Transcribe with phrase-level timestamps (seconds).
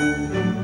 [0.00, 0.59] Música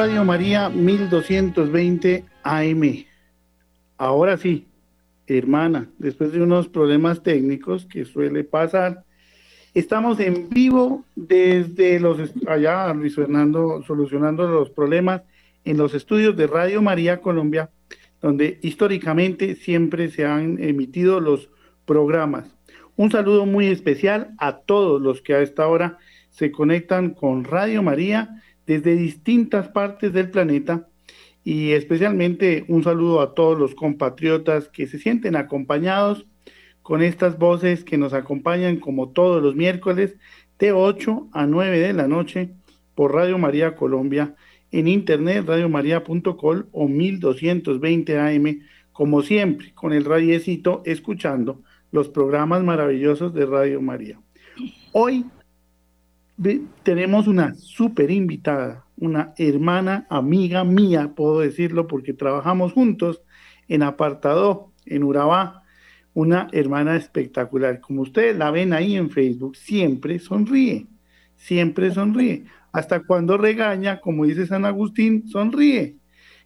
[0.00, 3.04] Radio María 1220 AM.
[3.98, 4.66] Ahora sí,
[5.26, 9.04] hermana, después de unos problemas técnicos que suele pasar,
[9.74, 15.20] estamos en vivo desde los allá Luis Fernando solucionando los problemas
[15.66, 17.68] en los estudios de Radio María Colombia,
[18.22, 21.50] donde históricamente siempre se han emitido los
[21.84, 22.46] programas.
[22.96, 25.98] Un saludo muy especial a todos los que a esta hora
[26.30, 30.88] se conectan con Radio María desde distintas partes del planeta
[31.44, 36.26] y especialmente un saludo a todos los compatriotas que se sienten acompañados
[36.82, 40.16] con estas voces que nos acompañan como todos los miércoles
[40.58, 42.50] de 8 a 9 de la noche
[42.94, 44.34] por Radio María Colombia
[44.70, 48.60] en internet radiomaria.col o 1220 AM
[48.92, 51.62] como siempre con el radiecito escuchando
[51.92, 54.20] los programas maravillosos de Radio María.
[54.92, 55.24] Hoy
[56.82, 63.22] tenemos una súper invitada, una hermana, amiga mía, puedo decirlo, porque trabajamos juntos
[63.68, 65.62] en Apartado, en Urabá,
[66.14, 67.80] una hermana espectacular.
[67.80, 70.86] Como ustedes la ven ahí en Facebook, siempre sonríe,
[71.36, 72.44] siempre sonríe.
[72.72, 75.96] Hasta cuando regaña, como dice San Agustín, sonríe.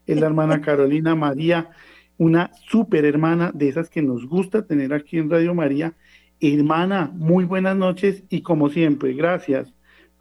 [0.06, 1.70] Es la hermana Carolina María,
[2.18, 5.94] una súper hermana de esas que nos gusta tener aquí en Radio María.
[6.40, 9.73] Hermana, muy buenas noches y como siempre, gracias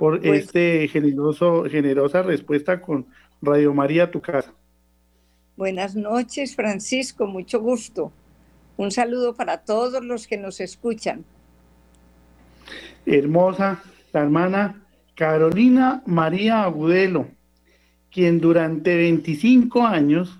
[0.03, 3.05] por pues este generoso, generosa respuesta con
[3.41, 4.53] Radio María Tu Casa.
[5.55, 8.11] Buenas noches, Francisco, mucho gusto.
[8.75, 11.23] Un saludo para todos los que nos escuchan.
[13.05, 13.81] Hermosa,
[14.11, 14.83] la hermana
[15.15, 17.29] Carolina María Agudelo,
[18.11, 20.37] quien durante 25 años,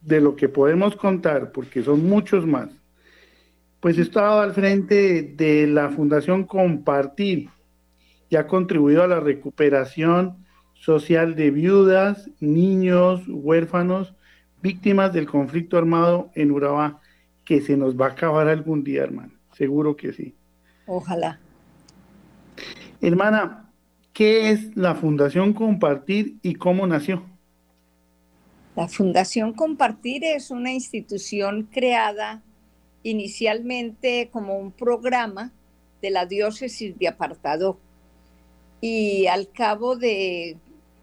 [0.00, 2.70] de lo que podemos contar, porque son muchos más,
[3.80, 7.50] pues estaba al frente de la Fundación Compartir,
[8.28, 10.44] y ha contribuido a la recuperación
[10.74, 14.14] social de viudas, niños, huérfanos,
[14.62, 17.00] víctimas del conflicto armado en Urabá,
[17.44, 19.32] que se nos va a acabar algún día, hermano.
[19.52, 20.34] Seguro que sí.
[20.86, 21.40] Ojalá.
[23.00, 23.70] Hermana,
[24.12, 27.22] ¿qué es la Fundación Compartir y cómo nació?
[28.76, 32.42] La Fundación Compartir es una institución creada
[33.02, 35.52] inicialmente como un programa
[36.02, 37.78] de la diócesis de Apartado
[38.80, 40.56] y al cabo de,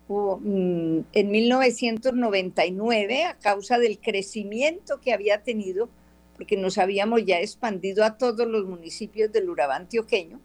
[0.08, 5.90] mm, en 1999, a causa del crecimiento que había tenido,
[6.38, 10.40] porque nos habíamos ya expandido a todos los municipios del Urabá antioqueño,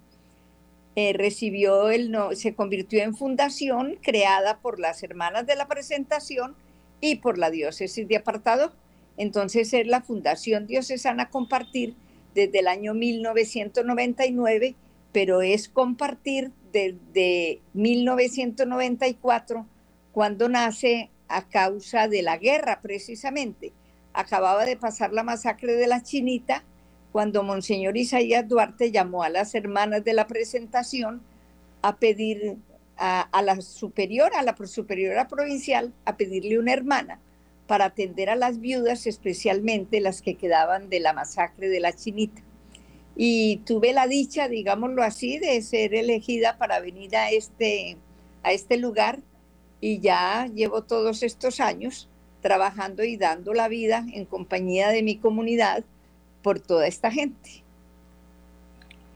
[0.96, 6.56] eh, recibió el, se convirtió en fundación creada por las hermanas de la presentación
[7.00, 8.72] y por la diócesis de apartado.
[9.16, 11.94] Entonces es la Fundación Diocesana Compartir
[12.34, 14.74] desde el año 1999,
[15.12, 19.66] pero es compartir desde 1994,
[20.12, 23.72] cuando nace a causa de la guerra precisamente.
[24.12, 26.64] Acababa de pasar la masacre de la Chinita,
[27.12, 31.22] cuando Monseñor Isaías Duarte llamó a las hermanas de la presentación
[31.82, 32.56] a pedir
[32.96, 37.18] a, la superiora, a la superiora provincial, a pedirle una hermana
[37.66, 42.42] para atender a las viudas, especialmente las que quedaban de la masacre de la Chinita
[43.16, 47.96] y tuve la dicha, digámoslo así, de ser elegida para venir a este,
[48.42, 49.20] a este lugar
[49.80, 52.08] y ya llevo todos estos años
[52.40, 55.84] trabajando y dando la vida en compañía de mi comunidad
[56.42, 57.62] por toda esta gente.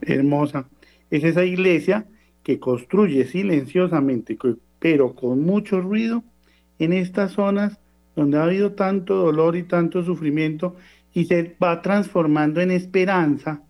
[0.03, 0.69] Hermosa.
[1.11, 2.07] Es esa iglesia
[2.43, 4.37] que construye silenciosamente,
[4.79, 6.23] pero con mucho ruido,
[6.79, 7.79] en estas zonas
[8.17, 10.77] donde ha habido tanto dolor y tanto sufrimiento
[11.13, 13.63] y se va transformando en esperanza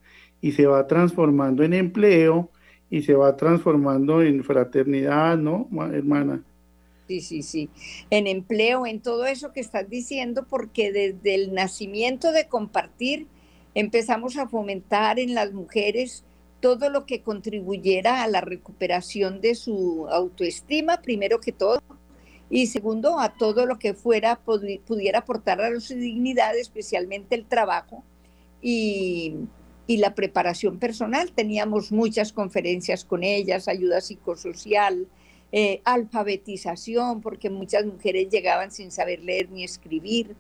[0.44, 2.50] y se va transformando en empleo
[2.90, 6.44] y se va transformando en fraternidad, ¿no, hermana?
[7.08, 7.70] Sí, sí, sí.
[8.10, 13.26] En empleo, en todo eso que estás diciendo, porque desde el nacimiento de compartir
[13.74, 16.26] empezamos a fomentar en las mujeres
[16.60, 21.80] todo lo que contribuyera a la recuperación de su autoestima, primero que todo,
[22.50, 28.04] y segundo, a todo lo que fuera pudiera aportar a su dignidad, especialmente el trabajo
[28.60, 29.36] y,
[29.86, 31.30] y la preparación personal.
[31.32, 35.06] Teníamos muchas conferencias con ellas, ayuda psicosocial,
[35.52, 40.34] eh, alfabetización, porque muchas mujeres llegaban sin saber leer ni escribir.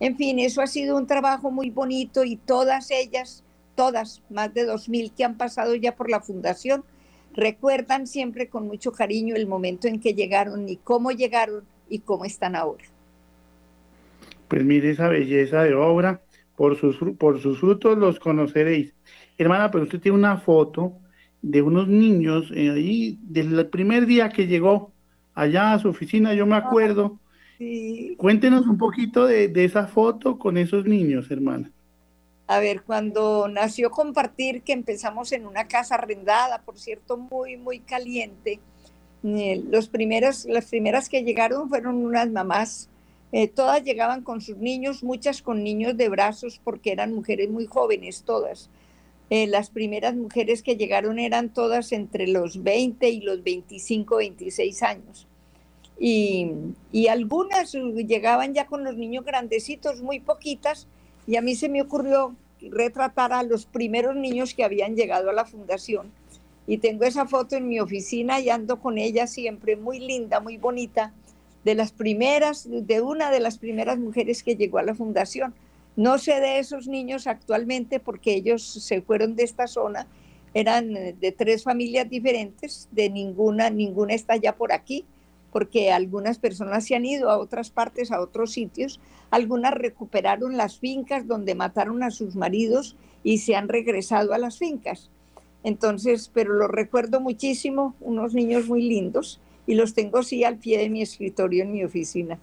[0.00, 4.66] En fin, eso ha sido un trabajo muy bonito y todas ellas, todas, más de
[4.66, 6.84] 2.000 que han pasado ya por la fundación,
[7.34, 12.24] recuerdan siempre con mucho cariño el momento en que llegaron y cómo llegaron y cómo
[12.24, 12.84] están ahora.
[14.48, 16.20] Pues mire esa belleza de obra
[16.56, 18.94] por sus, por sus frutos los conoceréis.
[19.38, 20.94] Hermana, pero usted tiene una foto
[21.42, 24.92] de unos niños eh, ahí, desde el primer día que llegó
[25.34, 27.18] allá a su oficina, yo me acuerdo.
[28.16, 31.70] Cuéntenos un poquito de, de, esa foto con esos niños, hermana.
[32.48, 37.80] A ver, cuando nació Compartir, que empezamos en una casa arrendada, por cierto, muy, muy
[37.80, 38.60] caliente,
[39.24, 42.88] eh, los primeros, las primeras que llegaron fueron unas mamás
[43.38, 47.66] eh, todas llegaban con sus niños, muchas con niños de brazos porque eran mujeres muy
[47.66, 48.70] jóvenes, todas.
[49.28, 54.82] Eh, las primeras mujeres que llegaron eran todas entre los 20 y los 25, 26
[54.82, 55.26] años.
[56.00, 56.50] Y,
[56.92, 60.88] y algunas llegaban ya con los niños grandecitos, muy poquitas,
[61.26, 65.34] y a mí se me ocurrió retratar a los primeros niños que habían llegado a
[65.34, 66.10] la fundación.
[66.66, 70.56] Y tengo esa foto en mi oficina y ando con ella siempre, muy linda, muy
[70.56, 71.12] bonita
[71.66, 75.52] de las primeras, de una de las primeras mujeres que llegó a la fundación.
[75.96, 80.06] No sé de esos niños actualmente porque ellos se fueron de esta zona,
[80.54, 85.04] eran de tres familias diferentes, de ninguna, ninguna está ya por aquí,
[85.50, 90.78] porque algunas personas se han ido a otras partes, a otros sitios, algunas recuperaron las
[90.78, 92.94] fincas donde mataron a sus maridos
[93.24, 95.10] y se han regresado a las fincas.
[95.64, 100.78] Entonces, pero lo recuerdo muchísimo, unos niños muy lindos y los tengo sí al pie
[100.78, 102.38] de mi escritorio en mi oficina.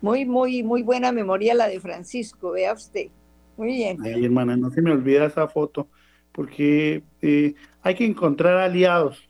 [0.00, 3.08] Muy, muy, muy buena memoria la de Francisco, vea usted.
[3.56, 3.98] Muy bien.
[4.02, 5.88] Ay, hermana, no se me olvida esa foto,
[6.32, 9.28] porque eh, hay que encontrar aliados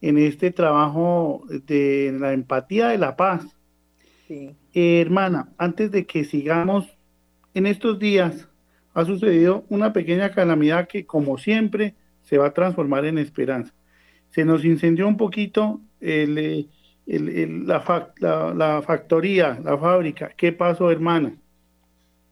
[0.00, 3.46] en este trabajo de la empatía de la paz.
[4.26, 4.56] Sí.
[4.74, 6.86] Eh, hermana, antes de que sigamos,
[7.54, 8.48] en estos días
[8.94, 13.72] ha sucedido una pequeña calamidad que, como siempre, se va a transformar en esperanza.
[14.30, 16.68] Se nos incendió un poquito el,
[17.08, 20.30] la, la, factoría, la fábrica.
[20.36, 21.34] ¿Qué pasó, hermana?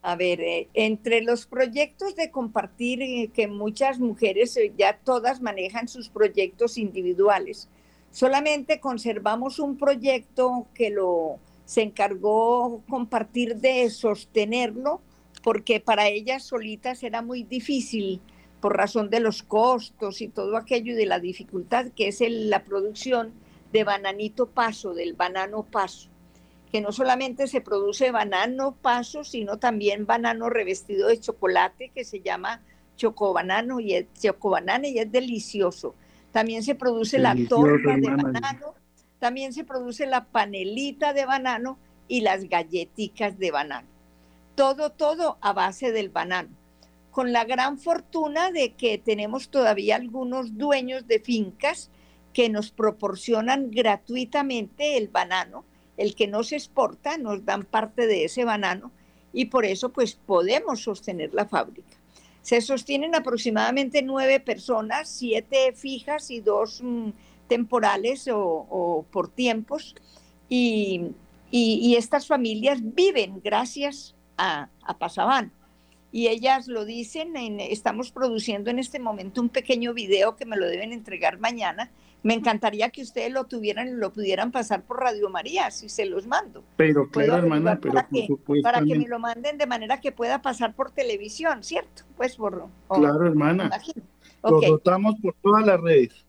[0.03, 5.41] A ver, eh, entre los proyectos de compartir eh, que muchas mujeres eh, ya todas
[5.41, 7.69] manejan sus proyectos individuales,
[8.11, 15.01] solamente conservamos un proyecto que lo se encargó compartir de sostenerlo
[15.43, 18.21] porque para ellas solitas era muy difícil
[18.61, 22.63] por razón de los costos y todo aquello y de la dificultad que es la
[22.63, 23.33] producción
[23.73, 26.09] de bananito paso, del banano paso,
[26.71, 32.21] que no solamente se produce banano paso, sino también banano revestido de chocolate que se
[32.21, 32.63] llama
[32.97, 35.95] chocobanano y es chocobanano y es delicioso.
[36.33, 38.75] También se produce la torta de banano,
[39.19, 43.89] también se produce la panelita de banano y las galletitas de banano.
[44.55, 46.51] Todo, todo a base del banano.
[47.11, 51.91] Con la gran fortuna de que tenemos todavía algunos dueños de fincas
[52.37, 55.65] que nos proporcionan gratuitamente el banano,
[55.97, 58.93] el que no se exporta, nos dan parte de ese banano
[59.33, 61.97] y por eso pues podemos sostener la fábrica.
[62.43, 67.09] Se sostienen aproximadamente nueve personas, siete fijas y dos mm,
[67.49, 69.95] temporales o, por tiempos
[70.47, 71.15] y,
[71.97, 75.53] estas familias viven gracias a, a Pasabán
[76.13, 80.67] y ellas lo dicen, estamos produciendo en este momento un pequeño video que me lo
[80.67, 81.91] deben entregar mañana
[82.23, 86.07] me encantaría que ustedes lo tuvieran y lo pudieran pasar por Radio María, si se
[86.07, 86.65] los mando.
[86.77, 88.29] Pero claro, hermana, pero para, que,
[88.63, 92.03] para que me lo manden de manera que pueda pasar por televisión, ¿cierto?
[92.17, 92.69] Pues por...
[92.89, 93.71] claro, hermana.
[94.43, 96.25] Lo rotamos por todas las redes.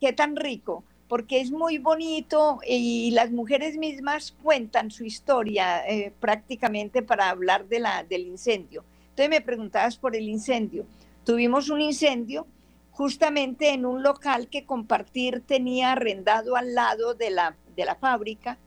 [0.00, 6.12] Qué tan rico, porque es muy bonito y las mujeres mismas cuentan su historia eh,
[6.20, 8.84] prácticamente para hablar de la, del incendio.
[9.10, 10.86] Entonces me preguntabas por el incendio.
[11.24, 12.46] Tuvimos un incendio
[12.98, 18.58] justamente en un local que Compartir tenía arrendado al lado de la, de la fábrica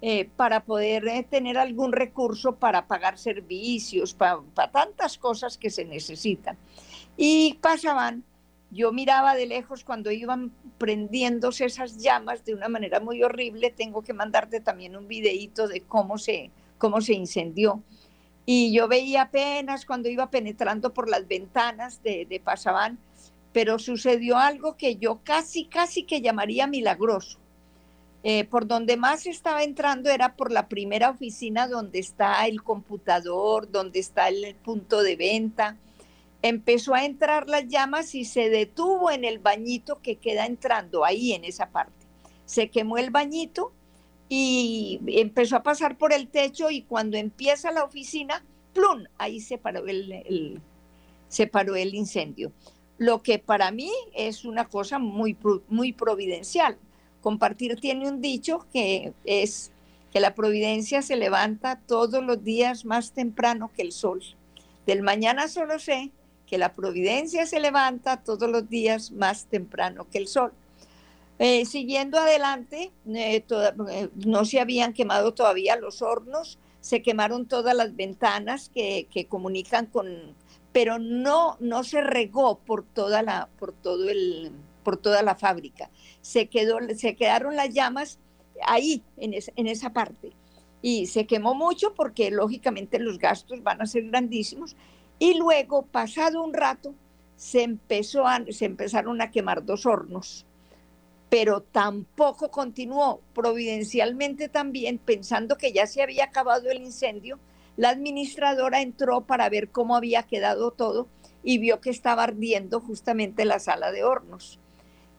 [0.00, 4.40] eh, para poder eh, tener algún recurso para pagar servicios, para,
[4.72, 6.56] tantas cosas que se necesitan.
[7.18, 8.24] Y pasaban,
[8.70, 14.00] yo miraba de lejos cuando iban prendiéndose esas llamas de una manera muy horrible, tengo
[14.00, 17.82] que mandarte también un videíto de cómo se, cómo se incendió.
[18.46, 22.98] Y yo veía apenas cuando iba penetrando por las ventanas de, Pasabán,
[23.54, 27.38] pero sucedió algo que yo casi, casi que llamaría milagroso.
[28.24, 33.70] Eh, por donde más estaba entrando era por la primera oficina donde está el computador,
[33.70, 35.76] donde está el punto de venta.
[36.42, 41.32] Empezó a entrar las llamas y se detuvo en el bañito que queda entrando ahí
[41.32, 42.06] en esa parte.
[42.46, 43.72] Se quemó el bañito
[44.28, 49.04] y empezó a pasar por el techo y cuando empieza la oficina, ¡plum!
[49.16, 50.60] Ahí se paró el,
[51.28, 52.50] se paró el incendio.
[52.98, 55.36] Lo que para mí es una cosa muy,
[55.68, 56.78] muy providencial.
[57.20, 59.72] Compartir tiene un dicho que es
[60.12, 64.22] que la providencia se levanta todos los días más temprano que el sol.
[64.86, 66.12] Del mañana solo sé
[66.46, 70.52] que la providencia se levanta todos los días más temprano que el sol.
[71.38, 73.44] Eh, siguiendo adelante, eh,
[73.90, 79.86] eh, no se habían quemado todavía los hornos, se quemaron todas las ventanas que, comunican
[79.86, 80.34] con,
[80.74, 84.50] pero no, no se regó por toda la, por todo el,
[84.82, 85.88] por toda la fábrica.
[86.20, 88.18] Se, quedó, se quedaron las llamas
[88.66, 90.32] ahí, en, en esa parte.
[90.82, 94.74] Y se quemó mucho porque lógicamente los gastos van a ser grandísimos.
[95.20, 96.92] Y luego, pasado un rato,
[97.36, 100.44] se, empezó se empezaron a quemar dos hornos
[101.34, 103.20] pero tampoco continuó.
[103.34, 107.40] Providencialmente también, pensando que ya se había acabado el incendio,
[107.76, 111.08] la administradora entró para ver cómo había quedado todo
[111.42, 114.58] y vio que estaba ardiendo justamente la sala de hornos.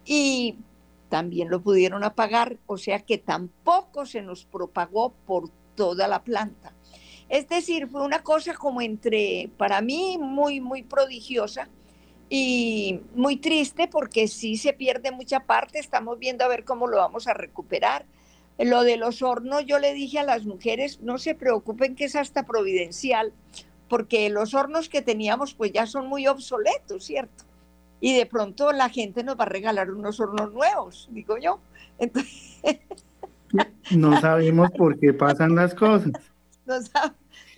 [0.05, 0.57] Y
[1.09, 6.73] también lo pudieron apagar, o sea que tampoco se nos propagó por toda la planta.
[7.29, 11.69] Es decir, fue una cosa como entre, para mí, muy, muy prodigiosa,
[12.29, 16.97] y muy triste porque sí se pierde mucha parte, estamos viendo a ver cómo lo
[16.97, 18.05] vamos a recuperar.
[18.57, 22.15] Lo de los hornos, yo le dije a las mujeres, no se preocupen que es
[22.15, 23.33] hasta providencial,
[23.89, 27.43] porque los hornos que teníamos pues ya son muy obsoletos, ¿cierto?
[27.99, 31.59] Y de pronto la gente nos va a regalar unos hornos nuevos, digo yo.
[33.91, 36.11] No sabemos por qué pasan las cosas.
[36.65, 36.75] No,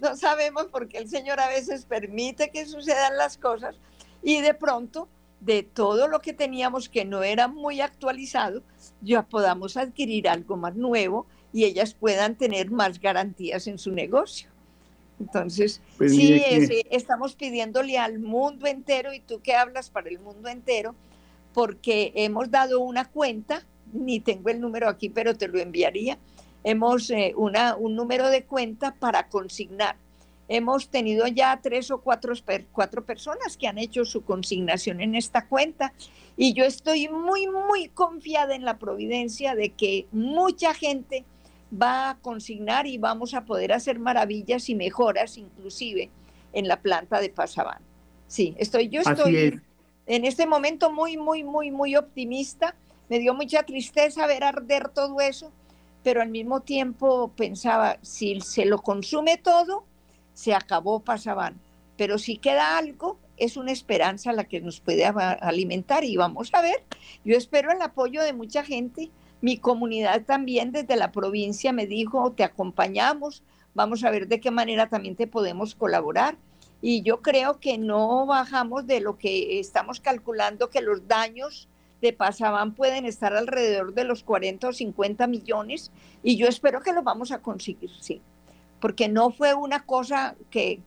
[0.01, 3.75] no sabemos por qué el Señor a veces permite que sucedan las cosas,
[4.23, 5.07] y de pronto
[5.39, 8.63] de todo lo que teníamos que no era muy actualizado,
[9.01, 14.49] ya podamos adquirir algo más nuevo y ellas puedan tener más garantías en su negocio.
[15.19, 16.41] Entonces, pues sí,
[16.91, 20.95] estamos pidiéndole al mundo entero, y tú que hablas para el mundo entero,
[21.53, 26.19] porque hemos dado una cuenta, ni tengo el número aquí, pero te lo enviaría,
[26.63, 29.95] hemos eh, una, un número de cuenta para consignar
[30.49, 32.33] Hemos tenido ya tres o cuatro,
[32.71, 35.93] cuatro personas que han hecho su consignación en esta cuenta
[36.37, 41.25] y yo estoy muy, muy confiada en la providencia de que mucha gente
[41.71, 46.09] va a consignar y vamos a poder hacer maravillas y mejoras inclusive
[46.53, 47.81] en la planta de Pasabán.
[48.27, 49.61] Sí, estoy, yo estoy
[50.05, 52.75] en este momento muy, muy, muy, muy optimista.
[53.09, 55.51] Me dio mucha tristeza ver arder todo eso,
[56.03, 59.85] pero al mismo tiempo pensaba, si se lo consume todo,
[60.37, 61.59] se acabó Pasaban.
[61.97, 66.61] Pero si queda algo, es una esperanza la que nos puede alimentar y vamos a
[66.61, 66.83] ver.
[67.25, 69.09] Yo espero el apoyo de mucha gente.
[69.41, 73.41] Mi comunidad también desde la provincia me dijo, te acompañamos,
[73.73, 76.37] vamos a ver de qué manera también te podemos colaborar.
[76.83, 81.67] Y yo creo que no bajamos de lo que estamos calculando que los daños
[81.99, 86.93] de Pasaban pueden estar alrededor de los 40 o 50 millones y yo espero que
[86.93, 88.21] lo vamos a conseguir, sí
[88.79, 90.81] porque no fue una cosa que,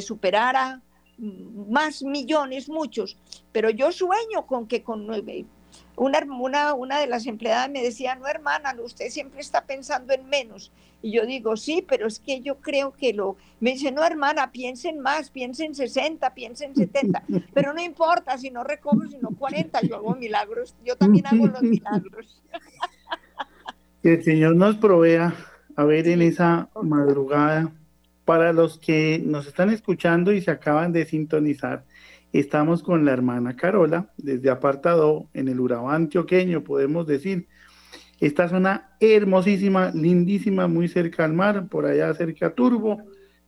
[0.00, 0.82] superara
[1.18, 3.16] más millones, muchos,
[3.52, 5.08] pero yo sueño con que con
[5.96, 10.28] una, una, una de las empleadas me decía, no hermana, usted siempre está pensando en
[10.28, 10.72] menos.
[11.02, 13.36] Y yo digo, sí, pero es que yo creo que lo...
[13.60, 17.22] Me dice, no hermana, piensen más, piensen 60, piensen 70,
[17.54, 21.62] pero no importa, si no recojo, sino 40, yo hago milagros, yo también hago los
[21.62, 22.42] milagros.
[24.02, 25.34] Que el Señor nos provea
[25.76, 27.72] a ver en esa madrugada.
[28.24, 31.84] Para los que nos están escuchando y se acaban de sintonizar,
[32.32, 37.46] estamos con la hermana Carola desde Apartado en el Urabá antioqueño, podemos decir.
[38.18, 43.02] Esta zona hermosísima, lindísima, muy cerca al mar, por allá cerca a Turbo,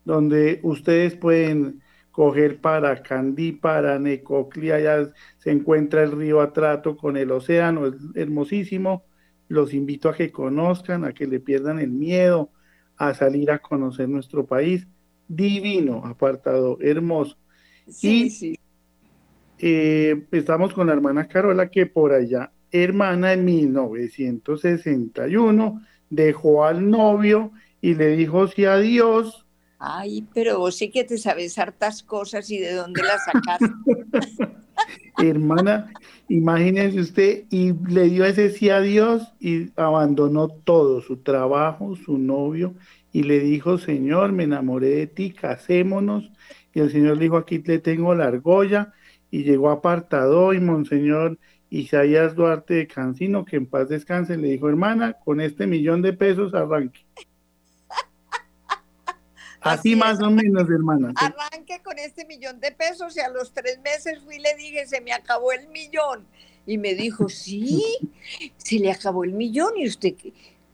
[0.04, 1.80] donde ustedes pueden
[2.12, 7.94] coger para Candí, para Necoclí, allá se encuentra el río Atrato con el océano, es
[8.14, 9.07] hermosísimo
[9.48, 12.52] los invito a que conozcan, a que le pierdan el miedo
[12.96, 14.86] a salir a conocer nuestro país.
[15.26, 17.36] Divino, apartado, hermoso.
[18.02, 18.56] y sí.
[19.58, 27.50] Eh, estamos con la hermana Carola, que por allá, hermana en 1961, dejó al novio
[27.80, 29.46] y le dijo sí a Dios
[29.78, 33.66] Ay, pero vos sí que te sabes hartas cosas y de dónde las sacaste.
[35.18, 35.92] Hermana,
[36.28, 42.18] imagínese usted, y le dio ese sí a Dios y abandonó todo, su trabajo, su
[42.18, 42.74] novio,
[43.12, 46.30] y le dijo, Señor, me enamoré de ti, casémonos.
[46.74, 48.92] Y el Señor le dijo, aquí le tengo la argolla,
[49.30, 51.38] y llegó apartado, y Monseñor
[51.70, 56.12] Isaías Duarte de Cancino, que en paz descanse, le dijo, hermana, con este millón de
[56.12, 57.00] pesos arranque.
[59.60, 61.12] Así, más o menos, hermana.
[61.16, 64.86] Arranque con este millón de pesos y a los tres meses fui y le dije,
[64.86, 66.26] se me acabó el millón.
[66.66, 67.82] Y me dijo, sí,
[68.56, 69.76] se le acabó el millón.
[69.76, 70.14] Y usted,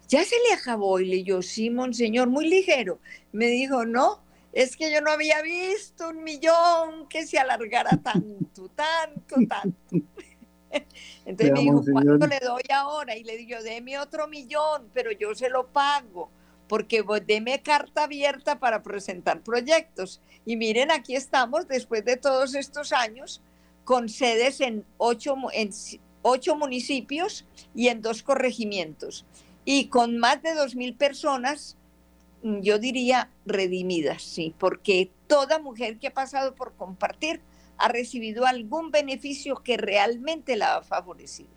[0.08, 1.00] ya se le acabó.
[1.00, 2.98] Y le dijo, sí, monseñor, muy ligero.
[3.32, 4.20] Me dijo, no,
[4.52, 10.06] es que yo no había visto un millón que se alargara tanto, tanto, tanto.
[11.24, 13.16] Entonces me dijo, ¿cuánto le doy ahora?
[13.16, 16.30] Y le digo, deme otro millón, pero yo se lo pago,
[16.68, 20.20] porque deme carta abierta para presentar proyectos.
[20.46, 23.42] Y miren, aquí estamos, después de todos estos años,
[23.84, 25.36] con sedes en ocho,
[26.22, 29.26] ocho municipios y en dos corregimientos.
[29.64, 31.76] Y con más de dos mil personas,
[32.42, 37.40] mm, yo diría, redimidas, sí, porque toda mujer que ha pasado por compartir
[37.76, 41.50] ha recibido algún beneficio que realmente la ha favorecido.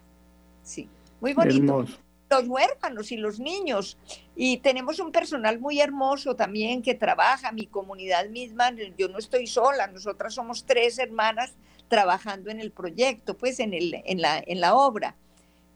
[0.63, 0.89] Sí,
[1.21, 1.85] muy bonito.
[2.29, 3.97] Los huérfanos y los niños.
[4.35, 9.47] Y tenemos un personal muy hermoso también que trabaja, mi comunidad misma, yo no estoy
[9.47, 11.53] sola, nosotras somos tres hermanas
[11.87, 15.15] trabajando en el proyecto, pues en, el, en, la, en la obra.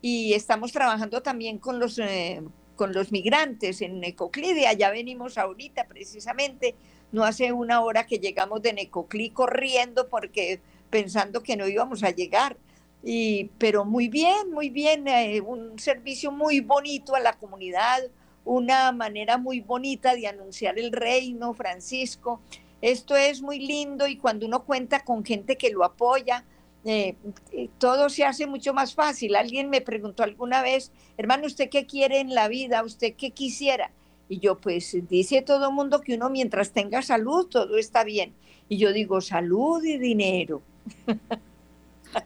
[0.01, 2.41] Y estamos trabajando también con los, eh,
[2.75, 6.75] con los migrantes en Ecoclidia, allá venimos ahorita precisamente
[7.11, 12.11] no hace una hora que llegamos de Necoclí corriendo porque pensando que no íbamos a
[12.11, 12.57] llegar.
[13.03, 17.99] Y, pero muy bien, muy bien, eh, un servicio muy bonito a la comunidad,
[18.45, 22.41] una manera muy bonita de anunciar el reino, Francisco.
[22.81, 26.45] Esto es muy lindo y cuando uno cuenta con gente que lo apoya,
[26.83, 27.15] eh,
[27.51, 29.35] eh, todo se hace mucho más fácil.
[29.35, 32.83] Alguien me preguntó alguna vez, hermano, ¿usted qué quiere en la vida?
[32.83, 33.91] ¿Usted qué quisiera?
[34.29, 38.33] Y yo, pues dice todo el mundo que uno mientras tenga salud, todo está bien.
[38.69, 40.61] Y yo digo, salud y dinero.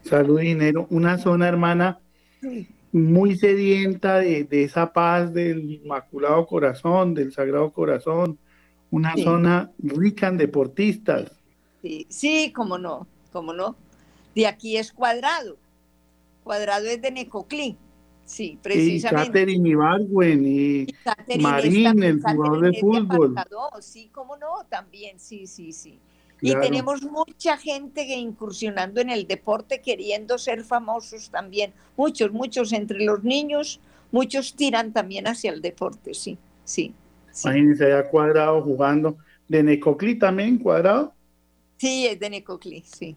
[0.02, 0.86] Salud y dinero.
[0.90, 2.00] Una zona, hermana,
[2.92, 8.38] muy sedienta de, esa paz del Inmaculado Corazón, del Sagrado Corazón.
[8.90, 11.32] Una zona rica en deportistas.
[11.82, 13.76] Sí, sí, cómo no, cómo no.
[14.34, 15.56] De aquí es cuadrado.
[16.44, 17.76] Cuadrado es de Necoclí.
[18.24, 19.24] Sí, precisamente.
[19.24, 20.86] Y Catherine Ibargüen y,
[21.38, 23.34] Marín, el jugador de fútbol.
[23.80, 25.98] Sí, cómo no, también, sí, sí, sí.
[26.46, 31.72] Y tenemos mucha gente que incursionando en el deporte, queriendo ser famosos también.
[31.96, 33.80] Muchos, muchos entre los niños,
[34.12, 36.94] muchos tiran también hacia el deporte, sí, sí.
[37.32, 37.48] sí.
[37.48, 39.16] Imagínense allá cuadrado jugando.
[39.48, 41.14] ¿De Necoclí también cuadrado?
[41.78, 43.16] Sí, es de Necoclí, sí.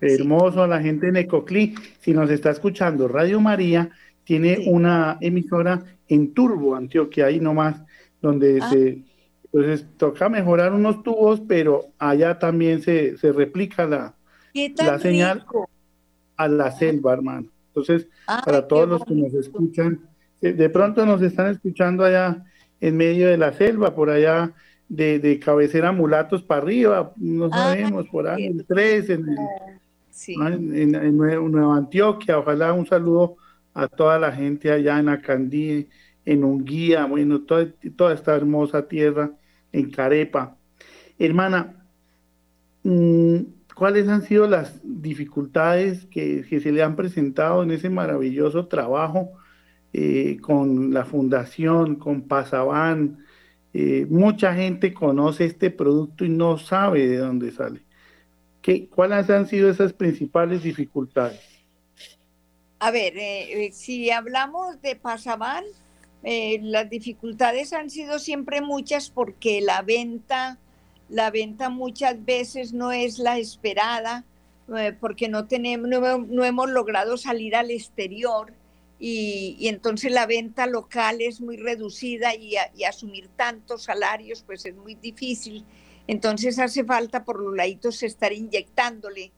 [0.00, 1.74] Hermoso la gente de Necoclí.
[2.00, 3.90] Si nos está escuchando Radio María,
[4.24, 7.80] tiene una emisora en Turbo, Antioquia, ahí nomás,
[8.20, 8.70] donde ah.
[8.70, 9.11] se...
[9.52, 14.14] Entonces toca mejorar unos tubos, pero allá también se, se replica la,
[14.76, 15.44] la señal
[16.36, 17.48] a la selva, hermano.
[17.68, 20.00] Entonces, para todos los que nos escuchan,
[20.40, 22.44] de pronto nos están escuchando allá
[22.80, 24.52] en medio de la selva, por allá
[24.88, 29.24] de, de cabecera mulatos para arriba, no ah, sabemos, por ahí, en tres, en,
[30.38, 33.36] en, en, Nueva Antioquia, ojalá un saludo
[33.72, 35.88] a toda la gente allá en Acandí,
[36.24, 39.30] en Unguía, bueno, toda, toda esta hermosa tierra,
[39.72, 40.56] en Carepa.
[41.18, 41.74] Hermana,
[42.82, 43.38] mm,
[43.74, 49.32] ¿cuáles han sido las dificultades que, se le han presentado en ese maravilloso trabajo
[49.92, 53.24] eh, con la fundación, con Pasabán?
[53.74, 57.80] Eh, mucha gente conoce este producto y no sabe de dónde sale.
[58.60, 61.40] ¿Qué, ¿Cuáles han sido esas principales dificultades?
[62.78, 65.64] A ver, eh, eh, si hablamos de Pasaban,
[66.24, 70.58] eh, las dificultades han sido siempre muchas porque la venta,
[71.08, 74.24] la venta muchas veces no es la esperada,
[75.00, 78.54] porque no, tenemos, no, hemos logrado salir al exterior
[78.98, 82.54] y, entonces la venta local es muy reducida y,
[82.86, 85.64] asumir tantos salarios pues es muy difícil.
[86.06, 89.32] Entonces hace falta por los laditos estar inyectándole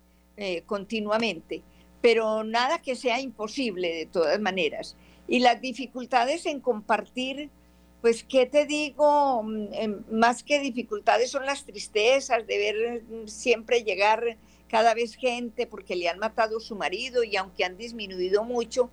[0.66, 1.62] continuamente
[2.04, 4.94] pero nada que sea imposible de todas maneras.
[5.26, 7.50] Y las dificultades en compartir,
[8.02, 9.42] pues, ¿qué te digo?
[9.42, 14.36] Mm, em, más que dificultades son las tristezas de ver mm, siempre llegar
[14.68, 18.90] cada vez gente porque le han matado su marido y aunque han disminuido mucho,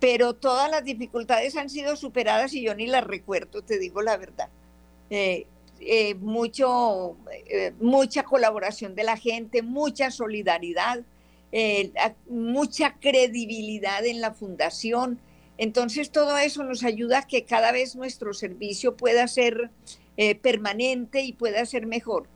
[0.00, 4.16] pero todas las dificultades han sido superadas y yo ni las recuerdo, te digo la
[4.16, 4.48] verdad.
[5.10, 5.46] Eh,
[5.80, 11.00] eh, mucho, eh, mucha colaboración de la gente, mucha solidaridad,
[12.28, 15.20] mucha credibilidad en la fundación.
[15.60, 19.70] Entonces todo eso nos ayuda a que cada vez nuestro servicio pueda ser
[20.40, 22.28] permanente y pueda ser mejor.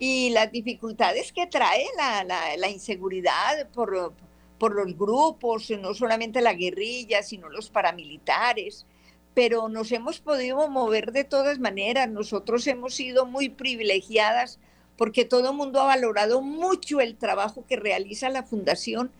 [0.00, 4.12] Y las dificultades que trae la, inseguridad por,
[4.58, 8.86] por los grupos, no solamente la guerrilla, sino los paramilitares,
[9.34, 12.10] pero nos hemos podido mover de todas maneras.
[12.10, 14.58] Nosotros hemos sido muy privilegiadas
[14.96, 19.12] porque todo el mundo ha valorado mucho el trabajo que realiza la fundación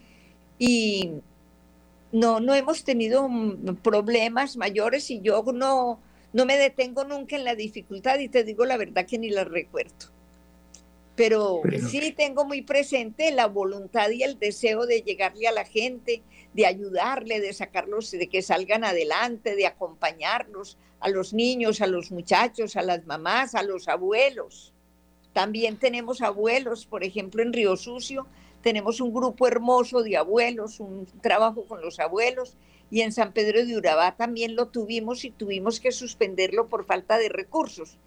[0.58, 1.20] y
[2.14, 3.28] no, no hemos tenido
[3.82, 6.00] problemas mayores y yo no,
[6.32, 9.42] no me detengo nunca en la dificultad y te digo la verdad que ni la
[9.42, 10.14] recuerdo.
[11.16, 16.22] Pero, sí tengo muy presente la voluntad y el deseo de llegarle a la gente,
[16.52, 22.12] de ayudarle, de sacarlos, de que salgan adelante, de acompañarlos a los niños, a los
[22.12, 24.72] muchachos, a las mamás, a los abuelos.
[25.32, 28.28] También tenemos abuelos, por ejemplo, en Río Sucio
[28.64, 32.56] tenemos un grupo hermoso de abuelos, un trabajo con los abuelos,
[32.90, 37.16] y en San Pedro de Urabá también lo tuvimos y tuvimos que suspenderlo por falta
[37.18, 37.98] de recursos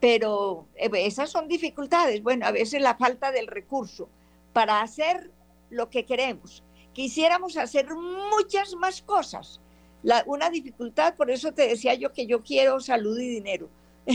[0.00, 2.22] pero eh, esas son dificultades.
[2.22, 4.08] Bueno, a veces la falta del recurso
[4.52, 5.30] para hacer
[5.68, 6.64] lo que queremos.
[6.92, 9.60] Quisiéramos hacer muchas más cosas.
[10.02, 13.68] La, una dificultad, por eso te decía yo que yo quiero salud y dinero,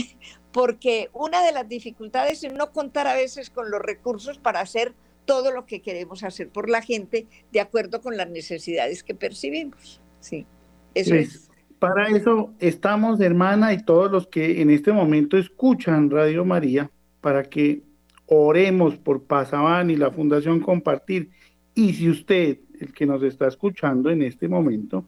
[0.52, 4.92] porque una de las dificultades es no contar a veces con los recursos para hacer
[5.26, 10.00] todo lo que queremos hacer por la gente de acuerdo con las necesidades que percibimos.
[10.20, 10.46] Sí,
[10.94, 11.50] eso es.
[11.78, 17.42] Para eso estamos, hermana, y todos los que en este momento escuchan Radio María, para
[17.42, 17.82] que
[18.26, 21.30] oremos por Pasaban y la Fundación Compartir.
[21.74, 25.04] Y si usted, el que nos está escuchando en este momento,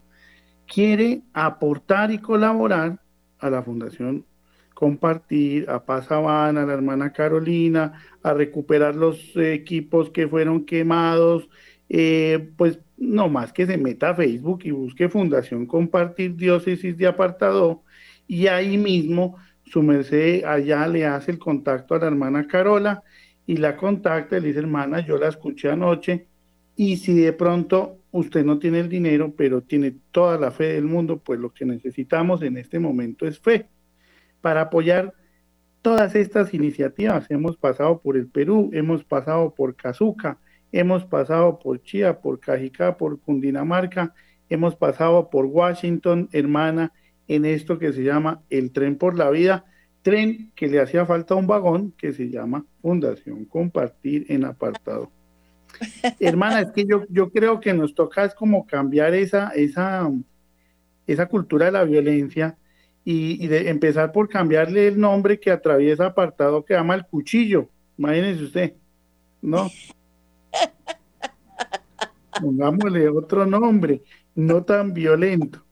[0.67, 3.01] quiere aportar y colaborar
[3.39, 4.25] a la Fundación
[4.79, 11.49] Compartir, a Pasaban, a la hermana Carolina, a recuperar los equipos que fueron quemados,
[11.89, 17.09] eh, pues no más que se meta a Facebook y busque Fundación Compartir Diócesis de
[17.09, 17.83] Apartado
[18.29, 23.03] y ahí mismo su merced allá le hace el contacto a la hermana Carola
[23.49, 26.29] y la contacta y le dice, hermana, yo la escuché anoche
[26.77, 30.85] y si de pronto usted no tiene el dinero, pero tiene toda la fe del
[30.85, 33.67] mundo, pues lo que necesitamos en este momento es fe
[34.41, 35.15] para apoyar
[35.83, 37.31] todas estas iniciativas.
[37.31, 40.39] Hemos pasado por el Perú, hemos pasado por Cazuca,
[40.73, 44.15] hemos pasado por Chía, por Cajicá, por Cundinamarca,
[44.49, 46.93] hemos pasado por Washington, hermana,
[47.27, 49.65] en esto que se llama el tren por la vida,
[50.03, 55.11] tren que le hacía falta un vagón que se llama Fundación Compartir en Apartado.
[56.21, 60.11] hermana, es que yo, yo creo que nos toca es como cambiar esa, esa,
[61.07, 62.57] esa cultura de la violencia
[63.11, 67.71] y, y de empezar por cambiarle el nombre que atraviesa apartado que llama el cuchillo.
[67.97, 68.75] Imagínese usted,
[69.41, 69.71] ¿no?
[72.39, 74.03] Pongámosle otro nombre,
[74.35, 75.65] no tan violento.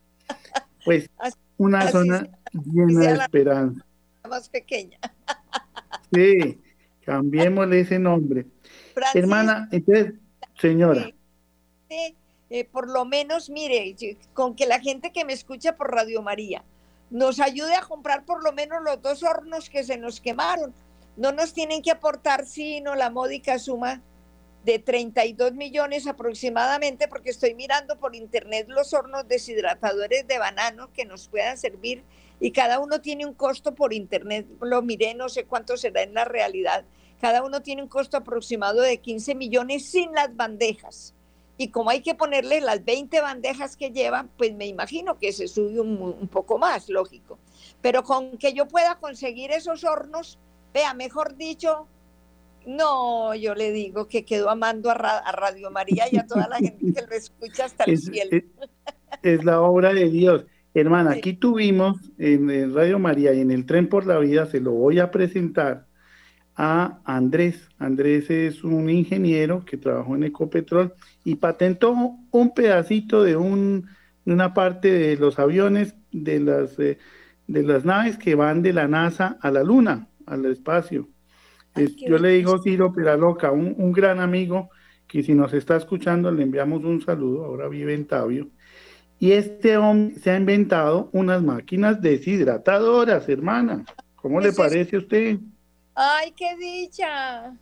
[0.82, 1.10] Pues
[1.58, 3.84] una zona llena de esperanza.
[4.26, 4.98] Más pequeña.
[6.14, 6.60] Sí,
[7.04, 8.46] cambiémosle ese nombre.
[9.12, 10.14] Hermana, entonces,
[10.58, 11.10] señora.
[12.48, 13.94] Eh, por lo menos, mire,
[14.32, 16.64] con que la gente que me escucha por Radio María
[17.10, 20.74] nos ayude a comprar por lo menos los dos hornos que se nos quemaron.
[21.16, 24.02] No nos tienen que aportar sino la módica suma
[24.66, 31.04] de 32 millones aproximadamente, porque estoy mirando por internet los hornos deshidratadores de banano que
[31.04, 32.02] nos puedan servir
[32.40, 36.14] y cada uno tiene un costo por internet, lo miré, no sé cuánto será en
[36.14, 36.84] la realidad,
[37.20, 41.14] cada uno tiene un costo aproximado de 15 millones sin las bandejas.
[41.58, 45.48] Y como hay que ponerle las 20 bandejas que llevan, pues me imagino que se
[45.48, 47.38] sube un, un poco más, lógico.
[47.80, 50.38] Pero con que yo pueda conseguir esos hornos,
[50.74, 51.88] vea, mejor dicho,
[52.66, 54.96] no, yo le digo que quedo amando a,
[55.32, 58.42] Radio María y a toda la gente que lo escucha hasta el cielo.
[59.22, 60.44] Es, la obra de Dios.
[60.74, 64.72] Hermana, aquí tuvimos en, Radio María y en el Tren por la Vida, se lo
[64.72, 65.86] voy a presentar
[66.56, 67.68] a Andrés.
[67.78, 70.92] Andrés es un ingeniero que trabajó en Ecopetrol
[71.26, 71.94] y patentó
[72.30, 73.88] un pedacito de un,
[74.24, 76.98] una parte de los aviones de las, eh,
[77.46, 81.08] de las naves que van de la NASA a la Luna, al espacio
[81.84, 84.70] yo le digo Ciro Peraloca, un, un gran amigo
[85.06, 88.48] que si nos está escuchando le enviamos un saludo, ahora vive en Tabio.
[89.18, 93.84] Y este hombre se ha inventado unas máquinas deshidratadoras, hermana.
[94.16, 95.38] ¿Cómo le parece a usted?
[95.94, 97.56] ¡Ay, qué dicha!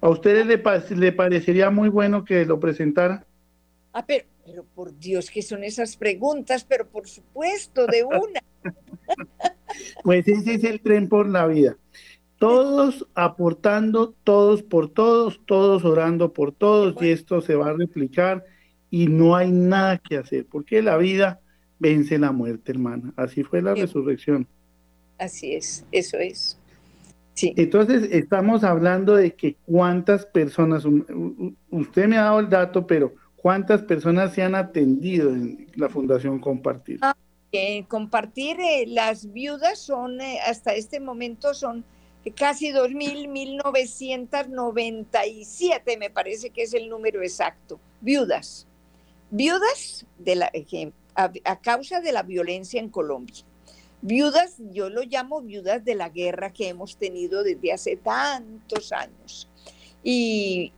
[0.00, 0.62] ¿A ustedes le,
[0.96, 3.26] le parecería muy bueno que lo presentara?
[3.92, 6.64] Ah, pero, pero por Dios, ¿qué son esas preguntas?
[6.64, 8.40] Pero por supuesto, de una.
[10.02, 11.76] Pues ese es el tren por la vida.
[12.38, 18.44] Todos aportando, todos por todos, todos orando por todos, y esto se va a replicar
[18.90, 21.40] y no hay nada que hacer, porque la vida
[21.78, 23.12] vence la muerte, hermana.
[23.16, 24.46] Así fue la resurrección.
[25.18, 26.58] Así es, eso es.
[27.36, 27.52] Sí.
[27.56, 30.84] Entonces, estamos hablando de que cuántas personas,
[31.70, 36.40] usted me ha dado el dato, pero ¿cuántas personas se han atendido en la Fundación
[36.40, 36.98] Compartir?
[37.02, 37.14] Ah,
[37.88, 41.84] compartir, eh, las viudas son, eh, hasta este momento son
[42.34, 48.66] casi 2.000, 1.997, me parece que es el número exacto, viudas.
[49.30, 50.50] Viudas de la,
[51.14, 53.44] a causa de la violencia en Colombia.
[54.02, 59.48] Viudas, yo lo llamo viudas de la guerra que hemos tenido desde hace tantos años.
[60.02, 60.72] Y,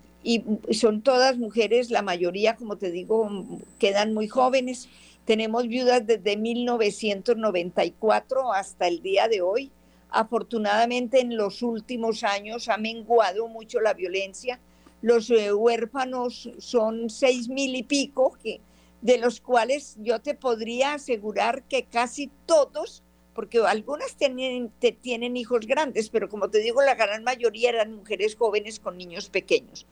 [0.72, 3.31] son todas mujeres, la mayoría, como te digo,
[3.78, 4.88] quedan muy jóvenes.
[5.24, 9.70] Tenemos viudas desde 1994 hasta el día de hoy.
[10.11, 14.59] Afortunadamente en los últimos años ha menguado mucho la violencia.
[15.02, 18.61] Los eh, huérfanos son seis mil y pico, que,
[19.01, 23.03] de los cuales yo te podría asegurar que casi todos
[23.39, 28.34] porque algunas tienen, tienen hijos grandes, pero como te digo, la gran mayoría eran mujeres
[28.34, 29.86] jóvenes con niños pequeños.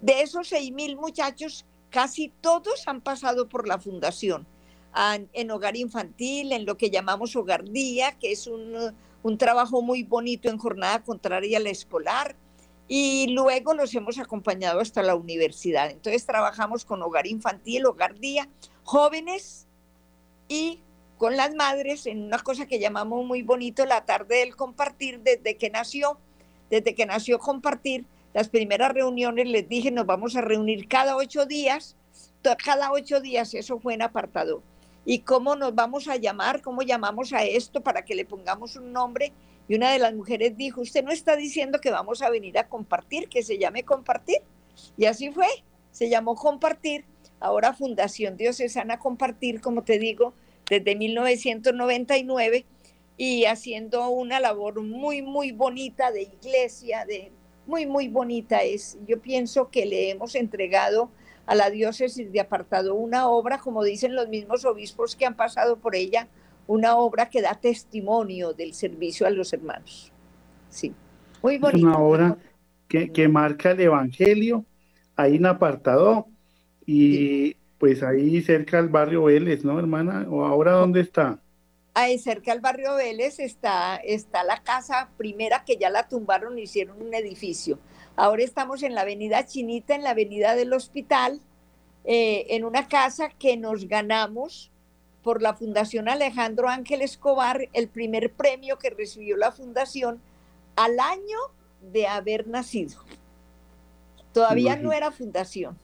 [0.00, 4.46] De esos 6.000 muchachos, casi todos han pasado por la fundación,
[5.32, 10.04] en hogar infantil, en lo que llamamos hogar día, que es un, un trabajo muy
[10.04, 12.36] bonito en jornada contraria a la escolar,
[12.86, 15.90] y luego los hemos acompañado hasta la universidad.
[15.90, 18.48] Entonces trabajamos con hogar infantil, hogar día,
[18.84, 19.66] jóvenes
[20.48, 20.78] y
[21.18, 25.56] con las madres en una cosa que llamamos muy bonito la tarde del compartir desde
[25.56, 26.18] que nació,
[26.70, 28.04] desde que nació compartir.
[28.34, 31.96] Las primeras reuniones les dije, nos vamos a reunir cada ocho días,
[32.64, 34.62] cada ocho días, eso fue en apartado.
[35.04, 36.60] ¿Y cómo nos vamos a llamar?
[36.60, 39.32] ¿Cómo llamamos a esto para que le pongamos un nombre?
[39.68, 42.68] Y una de las mujeres dijo, usted no está diciendo que vamos a venir a
[42.68, 44.38] compartir, que se llame compartir.
[44.96, 45.46] Y así fue,
[45.92, 47.04] se llamó compartir.
[47.38, 50.34] Ahora Fundación Diocesana Compartir, como te digo,
[50.68, 52.66] desde 1999
[53.16, 57.32] y haciendo una labor muy, muy bonita de iglesia, de
[57.66, 58.98] muy, muy bonita es.
[59.06, 61.10] Yo pienso que le hemos entregado
[61.46, 65.76] a la diócesis de apartado una obra, como dicen los mismos obispos que han pasado
[65.76, 66.28] por ella,
[66.66, 70.12] una obra que da testimonio del servicio a los hermanos.
[70.68, 70.92] Sí,
[71.42, 71.86] muy bonita.
[71.86, 72.38] Una obra
[72.88, 74.64] que, que marca el Evangelio,
[75.14, 76.26] ahí en apartado,
[76.84, 77.56] y
[77.86, 80.26] pues ahí cerca al barrio Vélez, ¿no, hermana?
[80.28, 81.38] ¿O ahora dónde está?
[81.94, 86.62] Ahí cerca al barrio Vélez está, está la casa primera que ya la tumbaron y
[86.62, 87.78] hicieron un edificio.
[88.16, 91.40] Ahora estamos en la avenida Chinita, en la avenida del hospital,
[92.04, 94.72] eh, en una casa que nos ganamos
[95.22, 100.20] por la Fundación Alejandro Ángel Escobar, el primer premio que recibió la fundación
[100.74, 101.38] al año
[101.92, 102.98] de haber nacido.
[104.32, 105.78] Todavía no era fundación.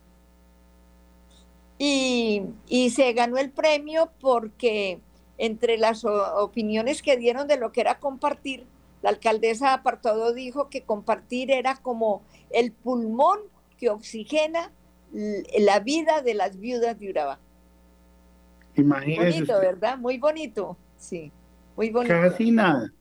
[1.79, 2.45] Y,
[2.91, 5.01] se ganó el premio porque
[5.39, 8.67] entre las opiniones que dieron de lo que era compartir,
[9.03, 13.41] la alcaldesa Apartado dijo que compartir era como el pulmón
[13.79, 14.71] que oxigena
[15.13, 17.41] la vida de las viudas de Urabá.
[18.77, 19.41] Imagínese.
[19.41, 19.99] Bonito, ¿verdad?
[19.99, 21.33] Muy bonito, sí.
[21.77, 22.15] Muy bonito.
[22.15, 22.93] Casi nada.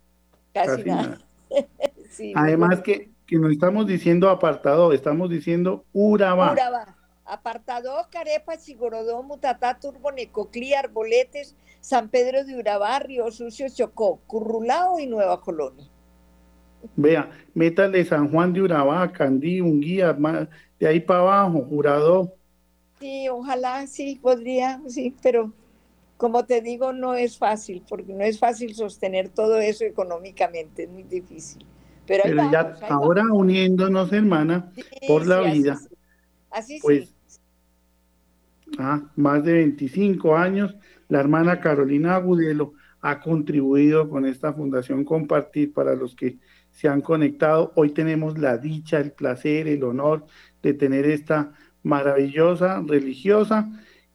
[0.53, 1.19] Casi, nada.
[2.35, 6.53] Además que, que no estamos diciendo apartado, estamos diciendo Urabá.
[6.53, 6.97] Urabá.
[7.31, 14.99] Apartado, Carepa, Chigorodó, Mutatá, Turbo, Necoclí, Arboletes, San Pedro de Urabá, Río Sucio, Chocó, Currulao
[14.99, 15.87] y Nueva Colonia.
[16.97, 20.11] Vea, métale San Juan de Urabá, Candí, Unguía,
[20.77, 22.33] de ahí para abajo, Jurado.
[22.99, 25.53] Sí, ojalá, sí, podría, sí, pero
[26.17, 30.89] como te digo, no es fácil, porque no es fácil sostener todo eso económicamente, es
[30.89, 31.65] muy difícil.
[32.05, 34.73] Pero, ya ahora uniéndonos, hermana,
[35.07, 35.79] por la vida.
[36.49, 37.15] Así, pues, sí
[38.79, 40.75] ah, más de 25 años,
[41.09, 46.37] la hermana Carolina Agudelo ha contribuido con esta fundación Compartir para los que
[46.71, 47.73] se han conectado.
[47.75, 50.25] Hoy tenemos la dicha, el placer, el honor
[50.61, 51.53] de tener esta
[51.83, 53.69] maravillosa religiosa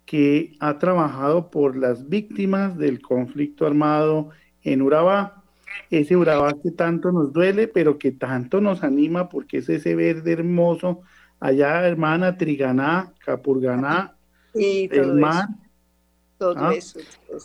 [0.05, 4.31] que ha trabajado por las víctimas del conflicto armado
[4.63, 5.43] en Urabá.
[5.91, 10.33] Ese Urabá que tanto nos duele, pero que tanto nos anima porque es ese verde
[10.33, 11.03] hermoso
[11.41, 14.16] allá, hermana Triganá, Capurganá,
[14.57, 15.49] el mar.
[16.39, 16.75] Todo ¿ah?
[16.75, 17.01] eso.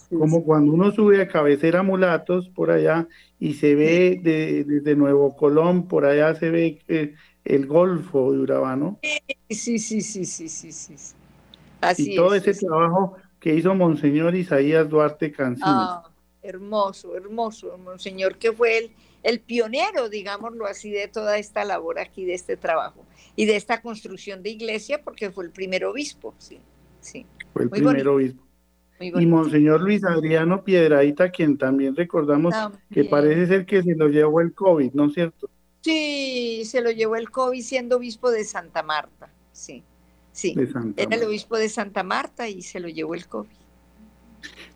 [0.10, 3.08] Como cuando uno sube a cabecera Mulatos por allá
[3.40, 8.76] y se ve desde Nuevo Colón, por allá se ve eh, el Golfo de Urabá,
[8.76, 9.00] ¿no?
[9.50, 10.96] Sí, sí, sí, sí, sí, sí.
[11.80, 15.68] Así y todo ese trabajo que hizo Monseñor Isaías Duarte Cancino.
[15.68, 16.12] Ah,
[16.44, 18.92] hermoso, hermoso, monseñor que fue el,
[19.24, 23.06] el pionero, digámoslo así, de toda esta labor aquí, de este trabajo
[23.36, 26.60] y de esta construcción de iglesia, porque fue el primer obispo, sí,
[27.02, 27.26] sí.
[27.54, 28.42] Fue el primer obispo.
[29.00, 32.54] Y Monseñor Luis Adriano Piedradita, quien también recordamos
[32.92, 35.50] que parece ser que se lo llevó el COVID, ¿no es cierto?
[35.82, 39.84] Sí, se lo llevó el COVID siendo obispo de Santa Marta, sí,
[40.32, 40.56] sí.
[40.96, 43.50] Era el obispo de Santa Marta y se lo llevó el COVID.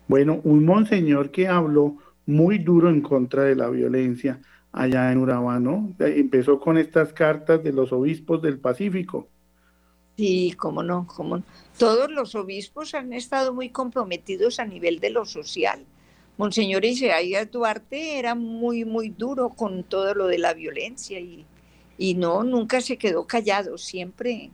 [0.08, 1.96] Bueno, un monseñor que habló
[2.26, 4.40] muy duro en contra de la violencia
[4.72, 5.94] allá en Urabá, ¿no?
[6.00, 9.28] Empezó con estas cartas de los obispos del Pacífico.
[10.16, 11.44] Sí, cómo no, cómo no.
[11.78, 15.84] Todos los obispos han estado muy comprometidos a nivel de lo social.
[16.38, 21.44] Monseñor Isaías Duarte era muy, muy duro con todo lo de la violencia y,
[21.98, 24.50] y no, nunca se quedó callado, siempre,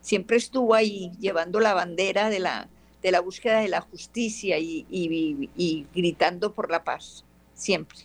[0.00, 2.68] siempre estuvo ahí llevando la bandera de la,
[3.02, 7.98] de la búsqueda de la justicia y, y, gritando por la paz, siempre.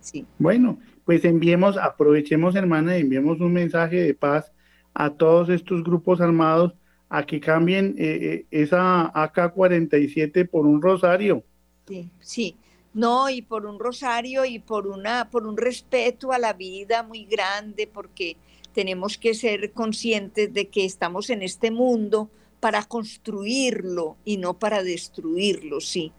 [0.00, 0.24] Sí.
[0.38, 4.52] Bueno, pues enviemos, aprovechemos hermana, enviemos un mensaje de paz
[4.98, 6.72] a todos estos grupos armados
[7.10, 11.44] a que cambien eh, eh, esa AK-47 por un rosario.
[11.86, 12.56] Sí, sí,
[12.94, 17.26] no, y por un rosario y por, una, por un respeto a la vida muy
[17.26, 18.38] grande, porque
[18.72, 24.82] tenemos que ser conscientes de que estamos en este mundo para construirlo y no para
[24.82, 26.12] destruirlo, sí.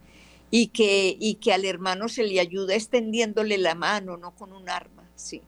[0.50, 4.70] Y que, y que al hermano se le ayuda extendiéndole la mano, no con un
[4.70, 5.42] arma, sí.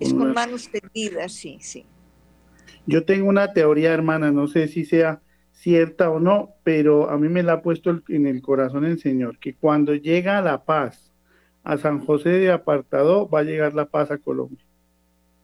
[0.00, 1.84] es con manos tendidas, sí, sí.
[2.86, 5.20] Yo tengo una teoría, hermana, no sé si sea
[5.52, 9.38] cierta o no, pero a mí me la ha puesto en el corazón el Señor,
[9.38, 11.12] que cuando llega la paz
[11.64, 14.64] a San José de Apartado, va a llegar la paz a Colombia.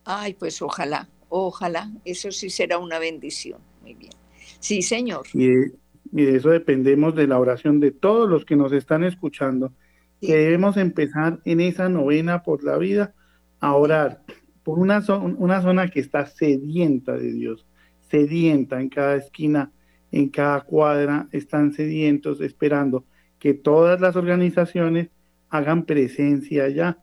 [0.05, 3.61] Ay, pues ojalá, ojalá, eso sí será una bendición.
[3.81, 4.13] Muy bien.
[4.61, 5.27] Sí, Señor.
[5.33, 9.73] Y de, eso dependemos de la oración de todos los que nos están escuchando,
[10.21, 13.15] que debemos empezar en esa novena por la vida
[13.59, 14.23] a orar
[14.63, 15.03] por una,
[15.39, 17.67] una zona que está sedienta de Dios,
[18.09, 19.73] sedienta en cada esquina,
[20.11, 23.05] en cada cuadra, están sedientos esperando
[23.39, 25.09] que todas las organizaciones
[25.49, 26.99] hagan presencia allá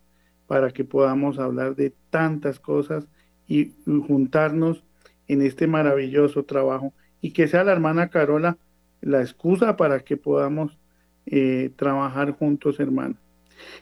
[0.48, 3.08] para que podamos hablar de tantas cosas
[3.48, 4.84] y juntarnos
[5.28, 8.58] en este maravilloso trabajo y que sea la hermana Carola
[9.02, 10.78] la excusa para que podamos
[11.26, 13.16] eh, trabajar juntos, hermana.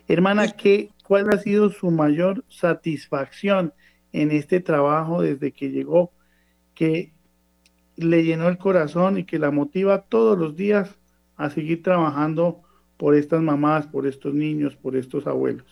[0.07, 3.73] Hermana, ¿qué, ¿cuál ha sido su mayor satisfacción
[4.13, 6.11] en este trabajo desde que llegó,
[6.73, 7.11] que
[7.95, 10.89] le llenó el corazón y que la motiva todos los días
[11.35, 12.61] a seguir trabajando
[12.97, 15.65] por estas mamás, por estos niños, por estos abuelos?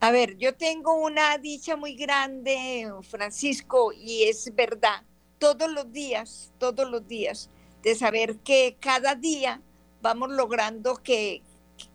[0.00, 5.02] A ver, yo tengo una dicha muy grande, Francisco, y es verdad,
[5.38, 7.50] todos los días, todos los días,
[7.82, 9.60] de saber que cada día
[10.00, 11.42] vamos logrando que,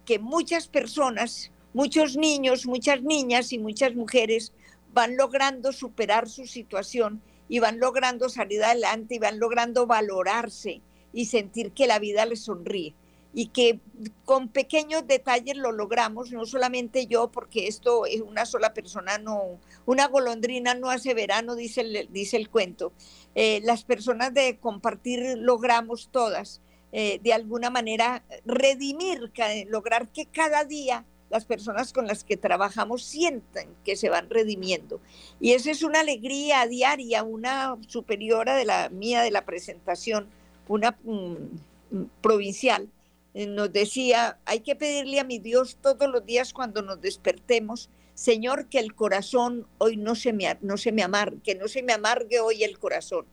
[0.06, 4.54] que muchas personas, muchos niños, muchas niñas y muchas mujeres
[4.94, 10.82] van logrando superar su situación y van logrando salir adelante y van logrando valorarse
[11.14, 12.96] y sentir que la vida les sonríe
[13.38, 13.82] y que
[14.24, 19.60] con pequeños detalles lo logramos, no solamente yo, porque esto es una sola persona, no,
[19.86, 22.94] una golondrina no hace verano, dice el, dice el cuento.
[23.36, 26.62] Eh, las personas de compartir logramos todas,
[26.98, 29.30] eh, de alguna manera, redimir,
[29.68, 35.02] lograr que cada día las personas con las que trabajamos sientan que se van redimiendo.
[35.42, 40.30] Y esa es una alegría diaria, una superiora de la mía de la presentación,
[40.70, 42.88] una mm, provincial,
[43.34, 47.90] eh, nos decía, hay que pedirle a mi Dios todos los días cuando nos despertemos,
[48.14, 51.84] Señor, que el corazón hoy no se me, no se me amargue, que no se
[51.84, 53.26] me amargue hoy el corazón.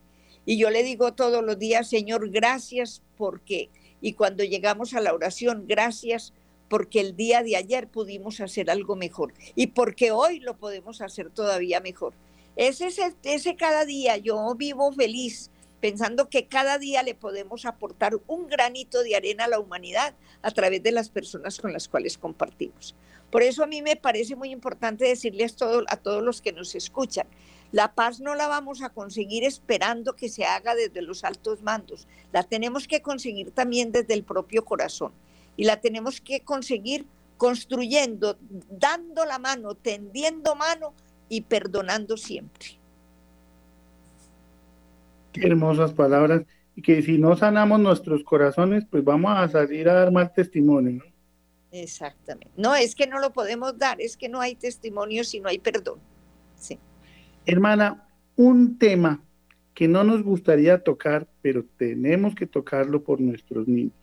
[0.45, 3.69] Y yo le digo todos los días, Señor, gracias porque,
[4.01, 6.33] y cuando llegamos a la oración, gracias
[6.69, 11.29] porque el día de ayer pudimos hacer algo mejor y porque hoy lo podemos hacer
[11.29, 12.13] todavía mejor.
[12.55, 15.49] Ese, ese, ese cada día yo vivo feliz
[15.83, 20.51] pensando que cada día le podemos aportar un granito de arena a la humanidad a
[20.51, 22.95] través de las personas con las cuales compartimos.
[23.29, 26.73] Por eso a mí me parece muy importante decirles todo, a todos los que nos
[26.75, 27.27] escuchan,
[27.73, 32.07] la paz no la vamos a conseguir esperando que se haga desde los altos mandos,
[32.31, 35.11] la tenemos que conseguir también desde el propio corazón
[35.57, 37.05] y la tenemos que conseguir
[37.35, 38.37] construyendo,
[38.69, 40.93] dando la mano, tendiendo mano
[41.27, 42.77] y perdonando siempre.
[45.31, 46.43] Qué hermosas palabras.
[46.75, 51.03] Y que si no sanamos nuestros corazones, pues vamos a salir a dar más testimonio.
[51.71, 52.51] Exactamente.
[52.55, 55.57] No, es que no lo podemos dar, es que no hay testimonio si no hay
[55.57, 55.99] perdón.
[56.55, 56.79] Sí.
[57.45, 59.21] Hermana, un tema
[59.73, 63.93] que no nos gustaría tocar, pero tenemos que tocarlo por nuestros niños.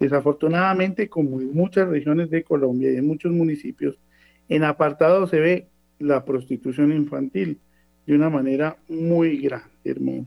[0.00, 3.98] Desafortunadamente, como en muchas regiones de Colombia y en muchos municipios,
[4.48, 5.68] en apartado se ve
[5.98, 7.60] la prostitución infantil
[8.06, 10.26] de una manera muy grande, hermano.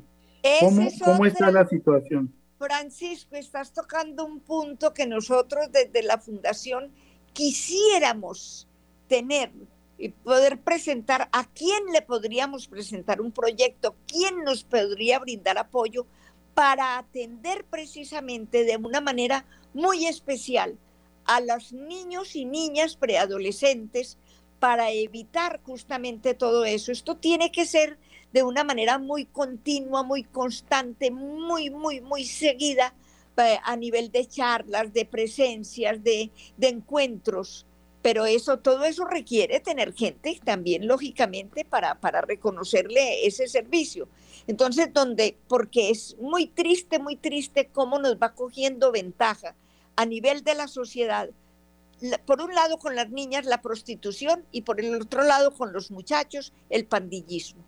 [0.61, 2.33] ¿Cómo, ¿Cómo, está la situación?
[2.57, 6.91] Francisco, estás tocando un punto que nosotros desde la Fundación
[7.33, 8.67] quisiéramos
[9.07, 9.51] tener
[9.97, 16.05] y poder presentar a quién le podríamos presentar un proyecto, quién nos podría brindar apoyo
[16.53, 20.77] para atender precisamente de una manera muy especial
[21.25, 24.17] a los niños y niñas preadolescentes
[24.59, 26.91] para evitar justamente todo eso.
[26.91, 27.99] Esto tiene que ser
[28.33, 32.93] de una manera muy continua, muy constante, muy, muy, muy seguida
[33.37, 37.66] eh, a nivel de charlas, de presencias, de, de encuentros
[38.07, 44.07] pero eso, todo eso requiere tener gente también, lógicamente, para, para reconocerle ese servicio.
[44.47, 49.55] Entonces, donde, porque es muy triste, muy triste cómo nos va cogiendo ventaja
[49.97, 51.29] a nivel de la sociedad,
[52.25, 55.91] por un lado con las niñas la prostitución y por el otro lado con los
[55.91, 57.61] muchachos el pandillismo.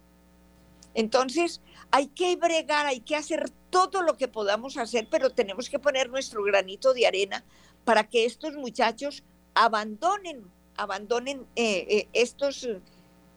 [0.93, 1.59] Entonces,
[1.91, 6.09] hay que bregar, hay que hacer todo lo que podamos hacer, pero tenemos que poner
[6.09, 7.43] nuestro granito de arena
[7.83, 10.43] para que estos muchachos abandonen,
[10.77, 12.67] abandonen eh, eh, estos,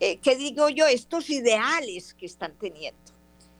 [0.01, 0.87] eh, ¿qué digo yo?
[0.87, 3.01] Estos ideales que están teniendo.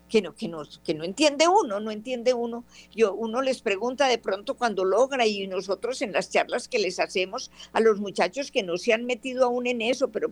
[0.09, 2.65] Que no, que, no, que no entiende uno, no entiende uno.
[2.95, 7.01] Yo, uno les pregunta de pronto cuando logra y nosotros en las charlas que les
[7.01, 10.31] hacemos a los muchachos que no se han metido aún en eso, pero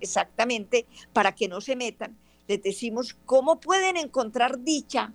[0.00, 2.18] exactamente para que no se metan,
[2.48, 5.14] les decimos cómo pueden encontrar dicha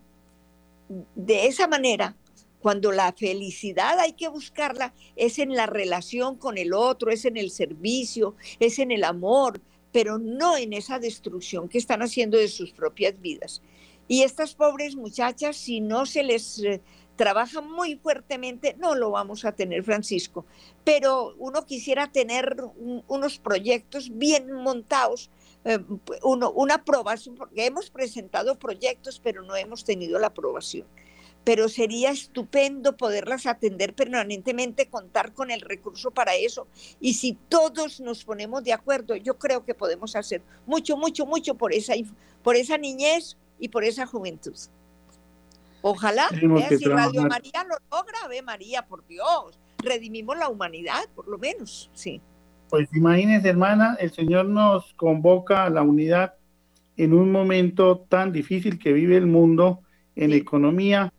[1.14, 2.16] de esa manera
[2.62, 7.38] cuando la felicidad hay que buscarla es en la relación con el otro, es en
[7.38, 12.48] el servicio, es en el amor, pero no en esa destrucción que están haciendo de
[12.48, 13.62] sus propias vidas.
[14.08, 16.82] Y estas pobres muchachas, si no se les eh,
[17.16, 20.46] trabaja muy fuertemente, no lo vamos a tener, Francisco.
[20.84, 22.56] Pero uno quisiera tener
[23.08, 25.30] unos proyectos bien montados,
[25.66, 25.80] eh,
[26.24, 30.88] una aprobación, porque hemos presentado proyectos, pero no hemos tenido la aprobación
[31.48, 36.68] pero sería estupendo poderlas atender permanentemente, contar con el recurso para eso.
[37.00, 41.56] Y si todos nos ponemos de acuerdo, yo creo que podemos hacer mucho, mucho, mucho
[41.56, 41.94] por esa,
[42.44, 44.58] por esa niñez y por esa juventud.
[45.82, 51.38] Ojalá, si Radio María lo logra, ve María, por Dios, redimimos la humanidad, por lo
[51.38, 52.20] menos, sí.
[52.70, 56.34] Pues imagínense, hermana, el Señor nos convoca a la unidad
[56.98, 59.80] en un momento tan difícil que vive el mundo
[60.18, 61.14] en economía,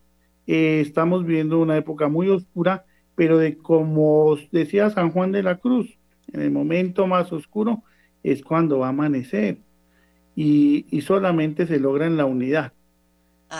[0.51, 2.83] eh, estamos viviendo una época muy oscura,
[3.13, 5.99] pero de como decía San Juan de la Cruz,
[6.33, 7.83] en el momento más oscuro
[8.23, 9.59] es cuando va a amanecer.
[10.35, 12.73] Y, solamente se logra en la unidad,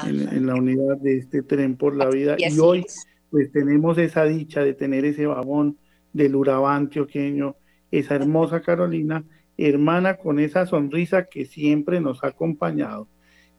[0.08, 2.38] en, la unidad de este tren por la vida.
[2.40, 2.84] Y, hoy
[3.30, 5.78] pues tenemos esa dicha de tener ese vagón
[6.12, 7.56] del Urabá antioqueño,
[7.92, 9.24] esa hermosa Carolina,
[9.58, 13.08] hermana con esa sonrisa que siempre nos ha acompañado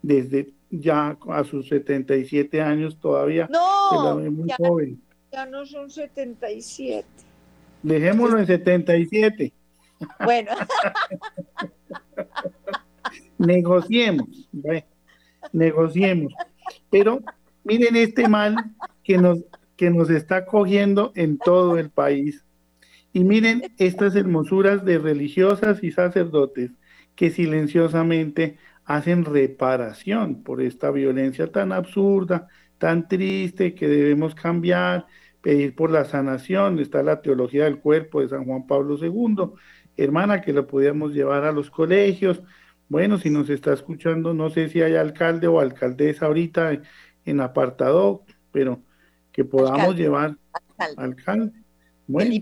[0.03, 3.49] desde ya a sus 77 años todavía.
[3.51, 5.03] No, muy ya, joven.
[5.33, 7.07] ya no son 77.
[7.83, 9.53] Dejémoslo en 77.
[10.25, 10.53] Bueno.
[13.39, 14.49] negociemos,
[15.53, 16.33] negociemos.
[16.91, 17.21] Pero
[17.65, 18.57] miren este mal
[19.03, 19.39] que nos,
[19.77, 22.45] que nos está cogiendo en todo el país.
[23.13, 26.71] Y miren estas hermosuras de religiosas y sacerdotes
[27.17, 28.59] que silenciosamente
[28.91, 35.07] hacen reparación por esta violencia tan absurda, tan triste, que debemos cambiar,
[35.41, 36.81] pedir por la sanación.
[36.81, 39.53] Está la teología del cuerpo de San Juan Pablo II,
[39.97, 42.43] hermana, que lo podíamos llevar a los colegios.
[42.89, 46.83] Bueno, si nos está escuchando, no sé si hay alcalde o alcaldesa ahorita
[47.25, 48.83] en apartado, pero
[49.31, 50.37] que podamos llevar
[50.97, 51.53] alcalde.
[52.09, 52.35] Bueno,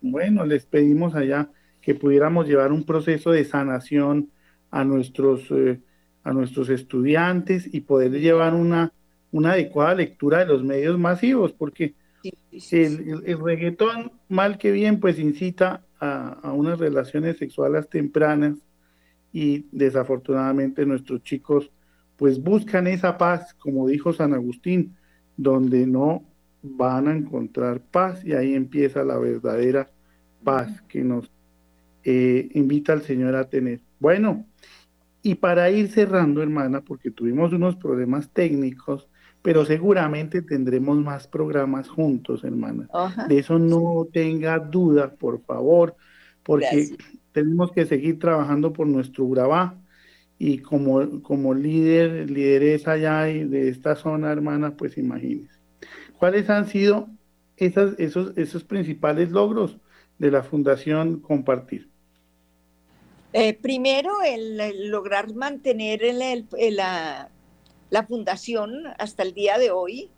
[0.00, 1.50] bueno, les pedimos allá
[1.80, 4.30] que pudiéramos llevar un proceso de sanación
[4.70, 5.80] a nuestros, eh,
[6.24, 8.92] a nuestros estudiantes y poder llevar una,
[9.32, 11.94] una adecuada lectura de los medios masivos, porque
[12.70, 18.56] el, el, reggaetón, mal que bien, pues incita a, a, unas relaciones sexuales tempranas
[19.32, 21.70] y desafortunadamente nuestros chicos
[22.16, 24.96] pues buscan esa paz, como dijo San Agustín,
[25.36, 26.24] donde no
[26.62, 29.88] van a encontrar paz y ahí empieza la verdadera
[30.42, 31.30] paz que nos
[32.04, 33.80] eh, invita al Señor a tener.
[33.98, 34.46] Bueno,
[35.22, 39.08] y para ir cerrando, hermana, porque tuvimos unos problemas técnicos,
[39.42, 42.88] pero seguramente tendremos más programas juntos, hermana.
[43.28, 45.96] De eso no tenga duda, por favor,
[46.42, 46.96] porque
[47.32, 49.78] tenemos que seguir trabajando por nuestro Urabá
[50.38, 55.58] y como, como líder, lideresa allá de esta zona, hermana, pues imagínese.
[56.18, 57.08] ¿Cuáles han sido
[57.56, 59.78] esas, esos, esos principales logros
[60.18, 61.88] de la Fundación Compartir?
[63.32, 67.28] Eh, primero, el, lograr mantener la,
[67.90, 70.10] la, fundación hasta el día de hoy,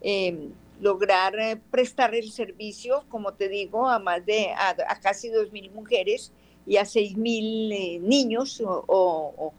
[0.00, 5.72] em, lograr eh, prestar el servicio, como te digo, a más de a, casi 2.000
[5.72, 6.32] mujeres
[6.64, 9.52] y a 6.000 eh, niños o,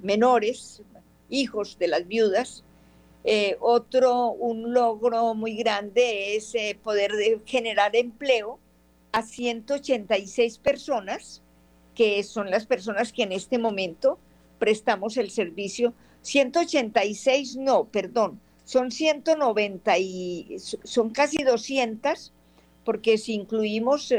[0.00, 0.82] menores,
[1.28, 2.62] hijos de las viudas.
[3.60, 6.54] otro, un logro muy grande es
[6.84, 7.12] poder
[7.44, 8.60] generar empleo
[9.12, 11.42] a 186 personas
[11.96, 14.18] que son las personas que en este momento
[14.60, 15.94] prestamos el servicio.
[16.22, 22.32] 186, no, perdón, son 190 y son casi 200,
[22.84, 24.12] porque si incluimos,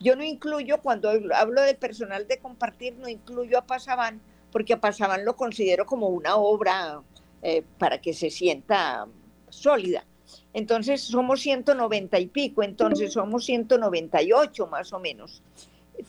[0.00, 4.20] yo no incluyo, cuando hablo del personal de compartir, no incluyo a Pasaban,
[4.52, 7.00] porque a Pasaban lo considero como una obra
[7.42, 9.06] eh, para que se sienta
[9.48, 10.04] sólida.
[10.52, 15.42] Entonces somos 190 y pico, entonces somos 198 más o menos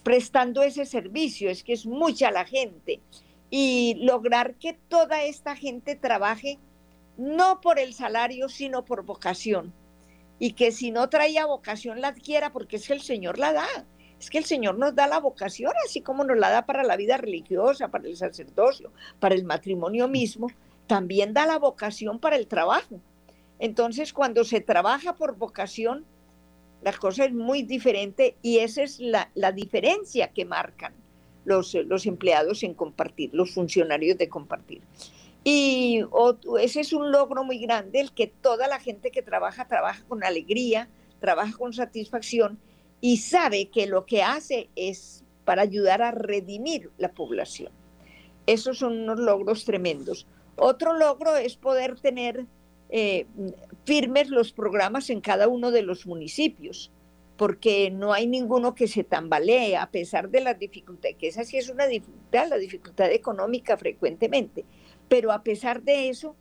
[0.04, 3.02] prestando ese servicio, es que es mucha la gente.
[3.50, 6.60] Y lograr que toda esta gente trabaje
[7.18, 9.74] no por el salario, sino por vocación.
[10.40, 13.68] Y que si no traía vocación la adquiera porque es que el Señor la da.
[14.20, 16.96] Es que el Señor nos da la vocación, así como nos la da para la
[16.96, 20.48] vida religiosa, para el sacerdocio, para el matrimonio mismo,
[20.88, 23.00] también da la vocación para el trabajo.
[23.60, 26.06] Entonces, cuando se trabaja por vocación,
[26.82, 30.93] la cosa es muy diferente y esa es la, diferencia que marcan
[31.45, 34.82] los, los, empleados en compartir, los funcionarios de compartir.
[35.43, 36.03] Y
[36.59, 40.23] ese es un logro muy grande, el que toda la gente que trabaja, trabaja con
[40.23, 42.59] alegría, trabaja con satisfacción
[43.01, 47.71] y sabe que lo que hace es para ayudar a redimir la población.
[48.45, 50.28] Esos son unos logros tremendos.
[50.57, 52.45] Otro logro es poder tener
[52.89, 53.25] eh,
[53.88, 56.92] firmes los programas en cada uno de los municipios,
[57.38, 61.56] porque no hay ninguno que se tambalee a pesar de las dificultades, que esa sí
[61.56, 64.66] es una dificultad, la dificultad económica frecuentemente,
[65.08, 66.36] pero a pesar de eso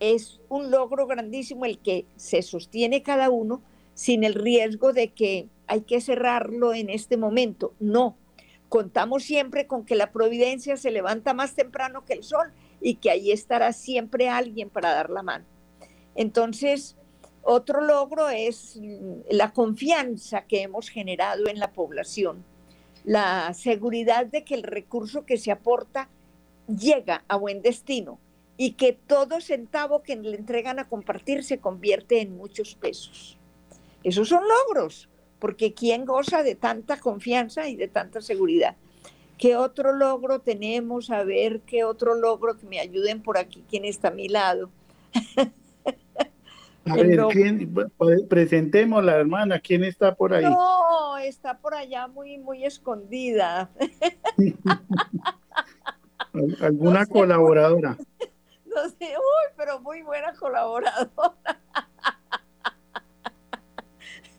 [0.00, 3.62] es un logro grandísimo el que se sostiene cada uno
[3.94, 7.72] sin el riesgo de que hay que cerrarlo en este momento.
[7.78, 8.16] No,
[8.68, 13.12] contamos siempre con que la providencia se levanta más temprano que el sol y que
[13.12, 15.44] ahí estará siempre alguien para dar la mano.
[16.20, 16.96] Entonces,
[17.42, 18.78] otro logro es
[19.30, 22.44] la confianza que hemos generado en la población,
[23.04, 26.10] la seguridad de que el recurso que se aporta
[26.68, 28.18] llega a buen destino
[28.58, 33.38] y que todo centavo que le entregan a compartir se convierte en muchos pesos.
[34.04, 35.08] Esos son logros,
[35.38, 38.76] porque ¿quién goza de tanta confianza y de tanta seguridad?
[39.38, 41.08] ¿Qué otro logro tenemos?
[41.08, 43.64] A ver, ¿qué otro logro que me ayuden por aquí?
[43.70, 44.68] ¿Quién está a mi lado?
[46.86, 47.74] A ver, ¿quién,
[48.28, 50.44] presentemos la hermana, ¿quién está por ahí?
[50.44, 53.70] No, está por allá muy, muy escondida.
[56.60, 57.96] ¿Alguna colaboradora?
[58.72, 61.10] No sé, uy, pero muy buena colaboradora.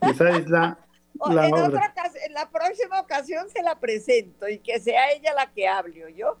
[0.00, 0.78] Esa es la,
[1.28, 1.92] la en, otra,
[2.26, 6.38] en la próxima ocasión se la presento y que sea ella la que hable, yo.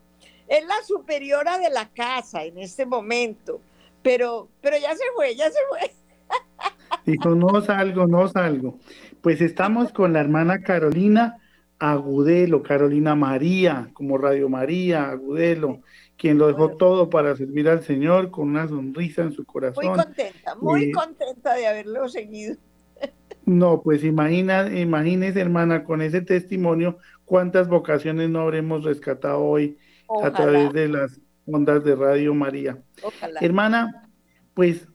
[0.48, 3.60] Es la superiora de la casa en este momento
[4.02, 5.90] pero, pero ya se fue, ya se fue.
[7.06, 8.78] Dijo, no salgo, no salgo.
[9.20, 11.38] Pues estamos con la hermana Carolina
[11.78, 15.80] Agudelo, Carolina María, como Radio María, Agudelo,
[16.16, 19.86] quien lo dejó todo para servir al Señor con una sonrisa en su corazón.
[19.86, 22.56] Muy contenta, muy eh, contenta de haberlo seguido.
[23.44, 29.76] No, pues imagina, imagínese, hermana, con ese testimonio, cuántas vocaciones no habremos rescatado hoy
[30.22, 32.78] a través de las ondas de Radio María.
[33.40, 34.08] Hermana,
[34.54, 34.88] pues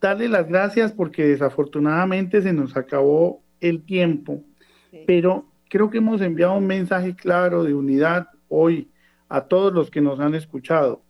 [0.00, 4.42] darle las gracias porque desafortunadamente se nos acabó el tiempo,
[5.06, 8.90] pero creo que hemos enviado un mensaje claro de unidad hoy
[9.28, 11.02] a todos los que nos han escuchado,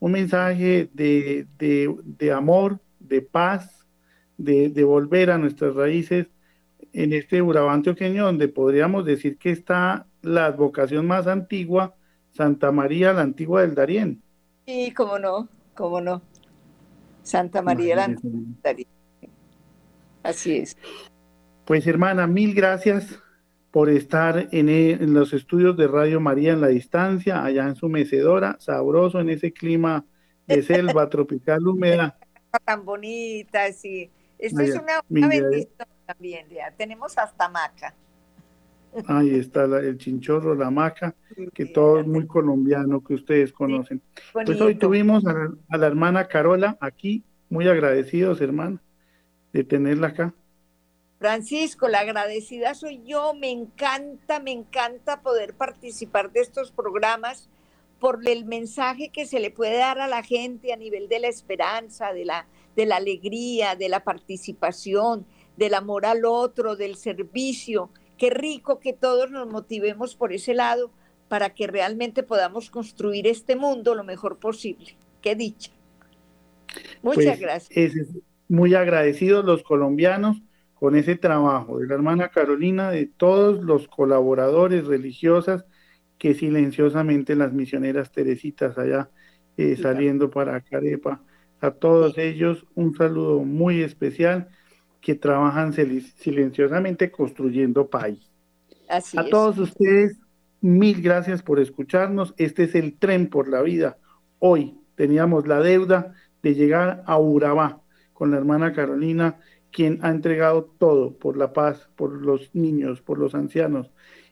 [0.00, 3.86] un mensaje de, de, amor, de paz,
[4.36, 6.28] de, de, volver a nuestras raíces
[6.92, 11.94] en este Urabá antioqueño, donde podríamos decir que está la advocación más antigua,
[12.32, 14.22] Santa María la Antigua del Darién.
[14.68, 16.20] Sí, cómo no, cómo no.
[17.22, 18.14] Santa María la
[20.22, 20.76] Así es.
[21.64, 23.18] Pues hermana, mil gracias
[23.70, 27.76] por estar en, e, en, los estudios de Radio María en la distancia, allá en
[27.76, 30.04] su mecedora, sabroso en ese clima
[30.46, 32.18] de selva tropical húmeda.
[32.66, 34.10] Tan bonita, sí.
[34.38, 36.72] Esto es una, una bendición también, ya.
[36.72, 37.94] Tenemos hasta maca.
[39.06, 41.14] Ahí está el chinchorro, la maca,
[41.54, 44.02] que todo es muy colombiano, que ustedes conocen.
[44.32, 48.80] pues hoy tuvimos a la, hermana Carola aquí muy agradecidos, hermano,
[49.52, 50.34] de tenerla acá.
[51.18, 57.48] Francisco, la agradecida soy yo, me encanta, me encanta poder participar de estos programas
[57.98, 61.28] por el mensaje que se le puede dar a la gente a nivel de la
[61.28, 65.26] esperanza, de la, de la alegría, de la participación,
[65.56, 67.90] del amor al otro, del servicio.
[68.18, 70.90] Qué rico que todos nos motivemos por ese lado
[71.28, 74.96] para que realmente podamos construir este mundo lo mejor posible.
[75.22, 75.70] Qué dicha.
[77.02, 78.08] Muchas pues, gracias.
[78.48, 80.42] muy agradecidos los colombianos
[80.74, 85.64] con ese trabajo de la hermana Carolina, de todos los colaboradores religiosas
[86.18, 89.10] que silenciosamente las misioneras Teresitas allá
[89.56, 91.22] eh, saliendo para Carepa.
[91.60, 94.48] A todos ellos un saludo muy especial
[95.00, 98.30] que trabajan silenciosamente construyendo país.
[98.88, 100.18] a todos ustedes,
[100.60, 102.34] mil gracias por escucharnos.
[102.36, 103.98] Este es el tren por la vida.
[104.38, 107.82] Hoy teníamos la deuda de llegar a Urabá
[108.12, 109.38] con la hermana Carolina
[109.70, 113.90] quien ha entregado todo por la paz, por los niños, por los ancianos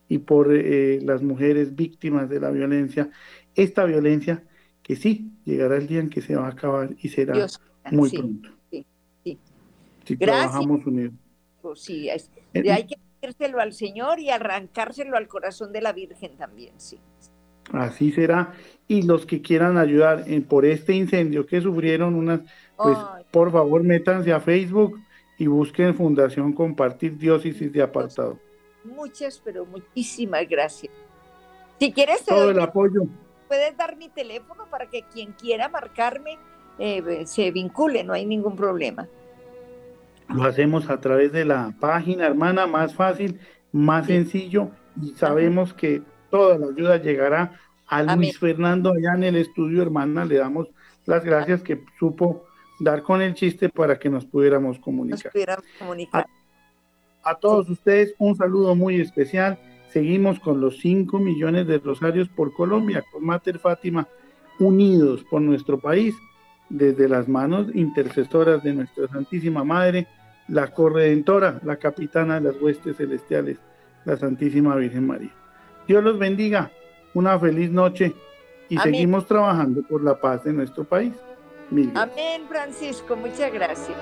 [0.09, 3.09] y por eh, las mujeres víctimas de la violencia.
[3.55, 4.43] Esta violencia
[4.81, 7.47] que sí llegará el día en que se va a acabar y será
[7.91, 8.49] muy pronto.
[8.49, 8.56] Sí.
[10.07, 11.13] Si trabajamos unidos.
[11.61, 16.37] Pues sí, eh, hay que decírselo al Señor y arrancárselo al corazón de la Virgen
[16.37, 16.99] también, sí.
[17.73, 18.53] Así será.
[18.87, 22.41] Y los que quieran ayudar en, por este incendio que sufrieron unas,
[22.77, 22.97] pues
[23.31, 24.97] por favor métanse a Facebook
[25.37, 28.39] y busquen Fundación Compartir Diócesis de Apartado.
[28.85, 30.93] Muchas, pero muchísimas gracias.
[31.79, 33.01] Si quieres, todo el apoyo.
[33.49, 36.37] Puedes dar mi teléfono para que quien quiera marcarme
[36.79, 39.07] eh, se vincule, no hay ningún problema.
[40.29, 43.39] Lo hacemos a través de la página, hermana, más fácil,
[43.71, 44.71] más sencillo,
[45.01, 50.25] y sabemos que toda la ayuda llegará a Luis Fernando allá en el estudio, hermana.
[50.25, 50.67] Le damos
[51.05, 52.45] las gracias que supo
[52.79, 55.31] dar con el chiste para que nos pudiéramos comunicar.
[57.23, 59.59] A, todos ustedes un saludo muy especial.
[59.89, 64.07] Seguimos con los 5 millones de rosarios por Colombia, con Mater Fátima,
[64.59, 66.15] unidos por nuestro país,
[66.69, 70.07] desde las manos intercesoras de nuestra Santísima Madre,
[70.47, 73.57] la corredentora, la capitana de las huestes celestiales,
[74.05, 75.31] la Santísima Virgen María.
[75.87, 76.71] Dios los bendiga,
[77.13, 78.13] una feliz noche
[78.69, 81.13] y seguimos trabajando por la paz de nuestro país.
[81.95, 83.97] Amén, Francisco, muchas gracias.